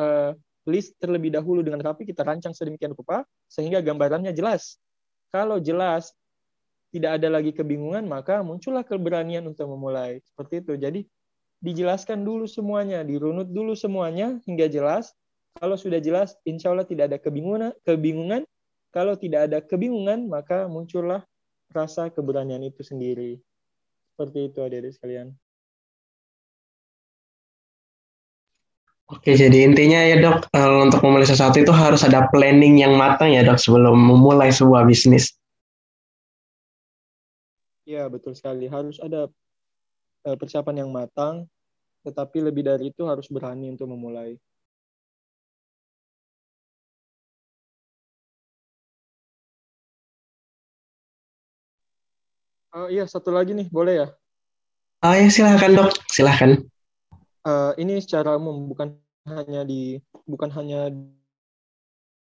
uh, 0.00 0.32
list 0.64 0.96
terlebih 1.02 1.34
dahulu 1.34 1.60
dengan 1.60 1.82
rapi, 1.82 2.06
kita 2.08 2.22
rancang 2.22 2.54
sedemikian 2.54 2.94
rupa 2.94 3.26
sehingga 3.50 3.82
gambarannya 3.82 4.32
jelas. 4.32 4.78
Kalau 5.34 5.58
jelas 5.58 6.14
tidak 6.92 7.16
ada 7.18 7.28
lagi 7.32 7.56
kebingungan, 7.56 8.04
maka 8.04 8.44
muncullah 8.44 8.84
keberanian 8.84 9.48
untuk 9.48 9.64
memulai. 9.72 10.20
Seperti 10.28 10.60
itu. 10.60 10.76
Jadi 10.76 11.00
dijelaskan 11.64 12.20
dulu 12.20 12.44
semuanya, 12.44 13.00
dirunut 13.00 13.48
dulu 13.48 13.72
semuanya 13.72 14.36
hingga 14.44 14.68
jelas. 14.68 15.16
Kalau 15.56 15.80
sudah 15.80 16.04
jelas, 16.04 16.36
insya 16.44 16.68
Allah 16.68 16.84
tidak 16.84 17.08
ada 17.08 17.18
kebingungan. 17.18 17.72
kebingungan. 17.88 18.44
Kalau 18.92 19.16
tidak 19.16 19.48
ada 19.48 19.64
kebingungan, 19.64 20.28
maka 20.28 20.68
muncullah 20.68 21.24
rasa 21.72 22.12
keberanian 22.12 22.60
itu 22.60 22.84
sendiri. 22.84 23.40
Seperti 24.12 24.52
itu 24.52 24.60
adik-adik 24.60 24.92
sekalian. 24.92 25.32
Oke, 29.12 29.36
jadi 29.36 29.68
intinya 29.68 30.00
ya 30.08 30.20
dok, 30.20 30.48
eh, 30.56 30.76
untuk 30.88 31.04
memulai 31.04 31.28
sesuatu 31.28 31.60
itu 31.60 31.72
harus 31.72 32.00
ada 32.04 32.28
planning 32.32 32.80
yang 32.80 32.96
matang 32.96 33.32
ya 33.32 33.44
dok 33.44 33.60
sebelum 33.60 33.92
memulai 33.96 34.48
sebuah 34.48 34.84
bisnis. 34.88 35.36
Ya, 37.92 38.08
betul 38.08 38.32
sekali. 38.32 38.72
Harus 38.72 38.96
ada 39.04 39.28
eh, 40.24 40.36
persiapan 40.40 40.80
yang 40.80 40.88
matang, 40.88 41.44
tetapi 42.08 42.40
lebih 42.40 42.64
dari 42.64 42.88
itu 42.88 43.04
harus 43.04 43.28
berani 43.28 43.68
untuk 43.68 43.84
memulai. 43.84 44.40
Uh, 52.72 52.88
iya, 52.88 53.04
satu 53.04 53.28
lagi 53.28 53.52
nih, 53.52 53.68
boleh 53.68 53.94
ya? 54.00 54.08
Oh 55.04 55.12
ya, 55.12 55.28
silahkan 55.28 55.76
dok, 55.76 55.92
silahkan. 56.08 56.64
Uh, 57.44 57.76
ini 57.76 58.00
secara 58.00 58.40
umum, 58.40 58.72
bukan 58.72 58.96
hanya 59.28 59.68
di 59.68 60.00
bukan 60.24 60.48
hanya 60.56 60.88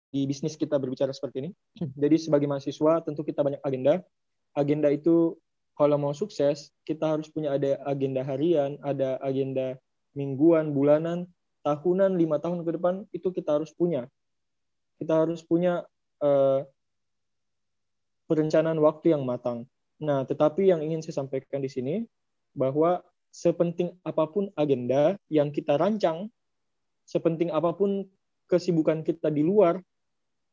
di 0.09 0.25
bisnis 0.25 0.57
kita 0.57 0.81
berbicara 0.81 1.13
seperti 1.13 1.45
ini. 1.45 1.49
Jadi 2.01 2.17
sebagai 2.17 2.49
mahasiswa 2.49 3.05
tentu 3.05 3.21
kita 3.21 3.45
banyak 3.45 3.61
agenda. 3.61 4.01
Agenda 4.57 4.89
itu 4.89 5.37
kalau 5.79 5.95
mau 5.95 6.11
sukses 6.11 6.75
kita 6.83 7.15
harus 7.15 7.31
punya 7.31 7.55
ada 7.55 7.79
agenda 7.87 8.19
harian, 8.19 8.75
ada 8.83 9.15
agenda 9.23 9.79
mingguan, 10.11 10.75
bulanan, 10.75 11.23
tahunan, 11.63 12.19
lima 12.19 12.43
tahun 12.43 12.67
ke 12.67 12.75
depan 12.75 13.07
itu 13.15 13.31
kita 13.31 13.55
harus 13.55 13.71
punya. 13.71 14.11
Kita 14.99 15.23
harus 15.23 15.39
punya 15.39 15.87
uh, 16.19 16.67
perencanaan 18.27 18.75
waktu 18.83 19.15
yang 19.15 19.23
matang. 19.23 19.63
Nah, 20.03 20.27
tetapi 20.27 20.67
yang 20.67 20.83
ingin 20.83 20.99
saya 20.99 21.23
sampaikan 21.23 21.63
di 21.63 21.71
sini 21.71 22.03
bahwa 22.51 22.99
sepenting 23.31 23.95
apa 24.03 24.27
pun 24.27 24.51
agenda 24.59 25.15
yang 25.31 25.55
kita 25.55 25.79
rancang 25.79 26.27
sepenting 27.09 27.49
apa 27.49 27.73
pun 27.73 28.05
kesibukan 28.45 29.01
kita 29.01 29.33
di 29.33 29.41
luar, 29.41 29.81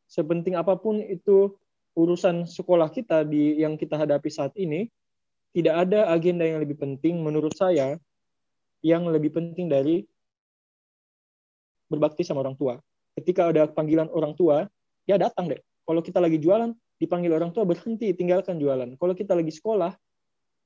sepenting 0.08 0.56
apa 0.56 0.72
pun 0.80 1.04
itu 1.04 1.52
urusan 1.92 2.48
sekolah 2.48 2.88
kita 2.88 3.28
di 3.28 3.60
yang 3.60 3.76
kita 3.76 4.00
hadapi 4.00 4.32
saat 4.32 4.56
ini, 4.56 4.88
tidak 5.56 5.88
ada 5.88 6.12
agenda 6.12 6.44
yang 6.44 6.60
lebih 6.60 6.76
penting 6.76 7.24
menurut 7.24 7.56
saya 7.56 7.96
yang 8.84 9.08
lebih 9.08 9.32
penting 9.32 9.72
dari 9.72 10.04
berbakti 11.88 12.28
sama 12.28 12.44
orang 12.44 12.60
tua. 12.60 12.76
Ketika 13.16 13.48
ada 13.48 13.64
panggilan 13.64 14.12
orang 14.12 14.36
tua, 14.36 14.68
ya 15.08 15.16
datang 15.16 15.48
deh. 15.48 15.56
Kalau 15.88 16.04
kita 16.04 16.20
lagi 16.20 16.36
jualan, 16.36 16.76
dipanggil 17.00 17.32
orang 17.32 17.56
tua 17.56 17.64
berhenti, 17.64 18.12
tinggalkan 18.12 18.60
jualan. 18.60 19.00
Kalau 19.00 19.14
kita 19.16 19.32
lagi 19.32 19.48
sekolah, 19.48 19.96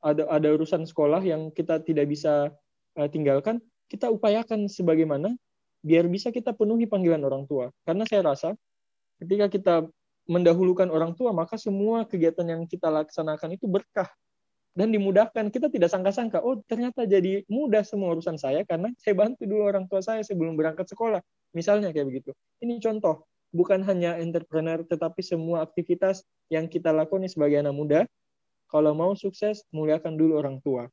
ada 0.03 0.27
ada 0.27 0.49
urusan 0.59 0.83
sekolah 0.83 1.23
yang 1.23 1.55
kita 1.55 1.79
tidak 1.87 2.11
bisa 2.11 2.51
uh, 2.99 3.07
tinggalkan, 3.07 3.63
kita 3.87 4.11
upayakan 4.11 4.67
sebagaimana 4.67 5.39
biar 5.87 6.11
bisa 6.11 6.35
kita 6.35 6.51
penuhi 6.51 6.91
panggilan 6.91 7.23
orang 7.23 7.47
tua. 7.47 7.71
Karena 7.87 8.03
saya 8.11 8.27
rasa 8.27 8.59
ketika 9.23 9.47
kita 9.47 9.75
mendahulukan 10.27 10.91
orang 10.91 11.15
tua, 11.15 11.31
maka 11.31 11.55
semua 11.55 12.03
kegiatan 12.03 12.43
yang 12.43 12.63
kita 12.67 12.91
laksanakan 12.91 13.55
itu 13.55 13.71
berkah 13.71 14.11
dan 14.75 14.95
dimudahkan. 14.95 15.51
Kita 15.51 15.67
tidak 15.69 15.91
sangka-sangka, 15.91 16.43
oh 16.43 16.63
ternyata 16.67 17.07
jadi 17.07 17.43
mudah 17.51 17.83
semua 17.83 18.15
urusan 18.15 18.39
saya 18.39 18.63
karena 18.63 18.91
saya 18.99 19.15
bantu 19.19 19.47
dulu 19.47 19.67
orang 19.67 19.87
tua 19.91 20.01
saya 20.03 20.23
sebelum 20.23 20.55
berangkat 20.55 20.87
sekolah. 20.91 21.21
Misalnya 21.53 21.91
kayak 21.91 22.07
begitu. 22.07 22.31
Ini 22.63 22.79
contoh, 22.79 23.27
bukan 23.51 23.83
hanya 23.83 24.19
entrepreneur, 24.19 24.87
tetapi 24.87 25.21
semua 25.21 25.67
aktivitas 25.67 26.23
yang 26.49 26.71
kita 26.71 26.95
lakukan 26.95 27.27
sebagai 27.27 27.59
anak 27.59 27.75
muda, 27.75 28.01
kalau 28.71 28.95
mau 28.95 29.19
sukses, 29.19 29.67
muliakan 29.75 30.15
dulu 30.15 30.39
orang 30.39 30.63
tua. 30.63 30.87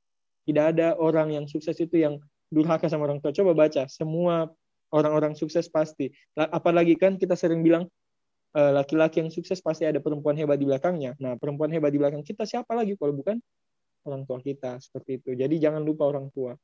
Tidak 0.50 0.66
ada 0.74 0.98
orang 0.98 1.38
yang 1.38 1.46
sukses 1.46 1.78
itu 1.78 2.02
yang 2.02 2.18
durhaka 2.50 2.90
sama 2.90 3.06
orang 3.06 3.22
tua. 3.22 3.30
Coba 3.30 3.54
baca, 3.54 3.86
semua 3.86 4.50
orang-orang 4.90 5.38
sukses 5.38 5.70
pasti. 5.70 6.10
Apalagi 6.34 6.98
kan 6.98 7.20
kita 7.22 7.38
sering 7.38 7.62
bilang 7.62 7.86
eh, 8.58 8.72
laki-laki 8.74 9.22
yang 9.22 9.30
sukses 9.30 9.62
pasti 9.62 9.86
ada 9.86 10.02
perempuan 10.02 10.34
hebat 10.40 10.58
di 10.58 10.66
belakangnya. 10.66 11.14
Nah, 11.22 11.36
perempuan 11.38 11.70
hebat 11.70 11.94
di 11.94 12.00
belakang 12.02 12.24
kita 12.26 12.48
siapa 12.48 12.74
lagi 12.74 12.98
kalau 12.98 13.14
bukan 13.14 13.38
orang 14.08 14.24
tua 14.24 14.40
kita 14.40 14.80
seperti 14.80 15.20
itu. 15.20 15.30
Jadi 15.36 15.60
jangan 15.60 15.84
lupa 15.84 16.08
orang 16.08 16.32
tua. 16.32 16.56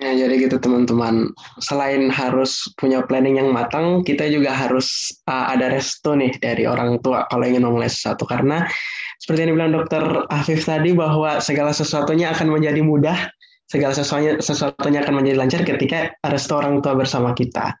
Ya, 0.00 0.16
jadi 0.16 0.48
gitu 0.48 0.56
teman-teman. 0.56 1.28
Selain 1.60 2.08
harus 2.08 2.72
punya 2.80 3.04
planning 3.04 3.36
yang 3.36 3.52
matang, 3.52 4.00
kita 4.00 4.24
juga 4.32 4.56
harus 4.56 5.12
uh, 5.28 5.52
ada 5.52 5.68
restu 5.68 6.16
nih 6.16 6.32
dari 6.40 6.64
orang 6.64 6.96
tua 7.04 7.28
kalau 7.28 7.44
ingin 7.44 7.68
memulai 7.68 7.92
sesuatu. 7.92 8.24
Karena 8.24 8.64
seperti 9.20 9.44
yang 9.44 9.50
dibilang 9.52 9.76
dokter 9.76 10.02
Afif 10.32 10.64
tadi 10.64 10.96
bahwa 10.96 11.44
segala 11.44 11.76
sesuatunya 11.76 12.32
akan 12.32 12.48
menjadi 12.48 12.80
mudah 12.80 13.28
segala 13.70 13.92
sesuatunya, 13.94 14.40
sesuatunya 14.42 15.04
akan 15.06 15.14
menjadi 15.22 15.36
lancar 15.38 15.60
ketika 15.62 16.10
restu 16.26 16.56
orang 16.58 16.82
tua 16.82 16.96
bersama 16.96 17.36
kita. 17.36 17.76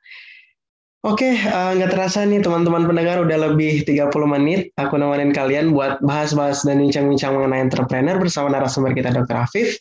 Oke, 1.00 1.32
uh, 1.32 1.72
nggak 1.80 1.96
terasa 1.96 2.28
nih 2.28 2.44
teman-teman 2.44 2.84
pendengar 2.84 3.24
udah 3.24 3.48
lebih 3.48 3.88
30 3.88 4.12
menit 4.36 4.68
aku 4.76 5.00
nemenin 5.00 5.32
kalian 5.32 5.72
buat 5.72 5.96
bahas-bahas 6.04 6.60
dan 6.60 6.76
bincang-bincang 6.76 7.40
mengenai 7.40 7.64
entrepreneur 7.64 8.20
bersama 8.20 8.52
narasumber 8.52 8.92
kita 8.92 9.08
Dr. 9.08 9.32
Afif. 9.32 9.80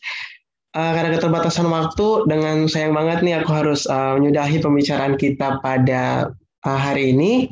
Uh, 0.72 0.96
karena 0.96 1.20
keterbatasan 1.20 1.68
waktu, 1.68 2.24
dengan 2.24 2.72
sayang 2.72 2.96
banget 2.96 3.20
nih 3.20 3.36
aku 3.44 3.52
harus 3.52 3.84
uh, 3.92 4.16
menyudahi 4.16 4.64
pembicaraan 4.64 5.20
kita 5.20 5.60
pada 5.60 6.32
uh, 6.64 6.80
hari 6.80 7.12
ini. 7.12 7.52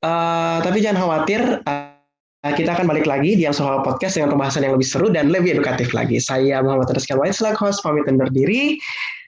Uh, 0.00 0.64
tapi 0.64 0.80
jangan 0.80 1.04
khawatir, 1.04 1.60
uh, 1.68 2.54
kita 2.56 2.72
akan 2.72 2.88
balik 2.88 3.04
lagi 3.04 3.36
di 3.36 3.44
yang 3.44 3.52
soal 3.52 3.84
podcast 3.84 4.16
dengan 4.16 4.32
pembahasan 4.32 4.64
yang 4.64 4.80
lebih 4.80 4.88
seru 4.88 5.12
dan 5.12 5.28
lebih 5.28 5.60
edukatif 5.60 5.92
lagi. 5.92 6.16
Saya 6.24 6.64
Muhammad 6.64 6.88
Rizky 6.96 7.12
selaku 7.12 7.68
host 7.68 7.84
pamit 7.84 8.08
undur 8.08 8.32
diri. 8.32 8.80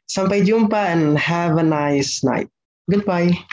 Sampai 0.09 0.41
jumpa 0.49 0.97
and 0.97 1.21
have 1.21 1.61
a 1.61 1.65
nice 1.65 2.25
night. 2.25 2.49
Goodbye. 2.91 3.47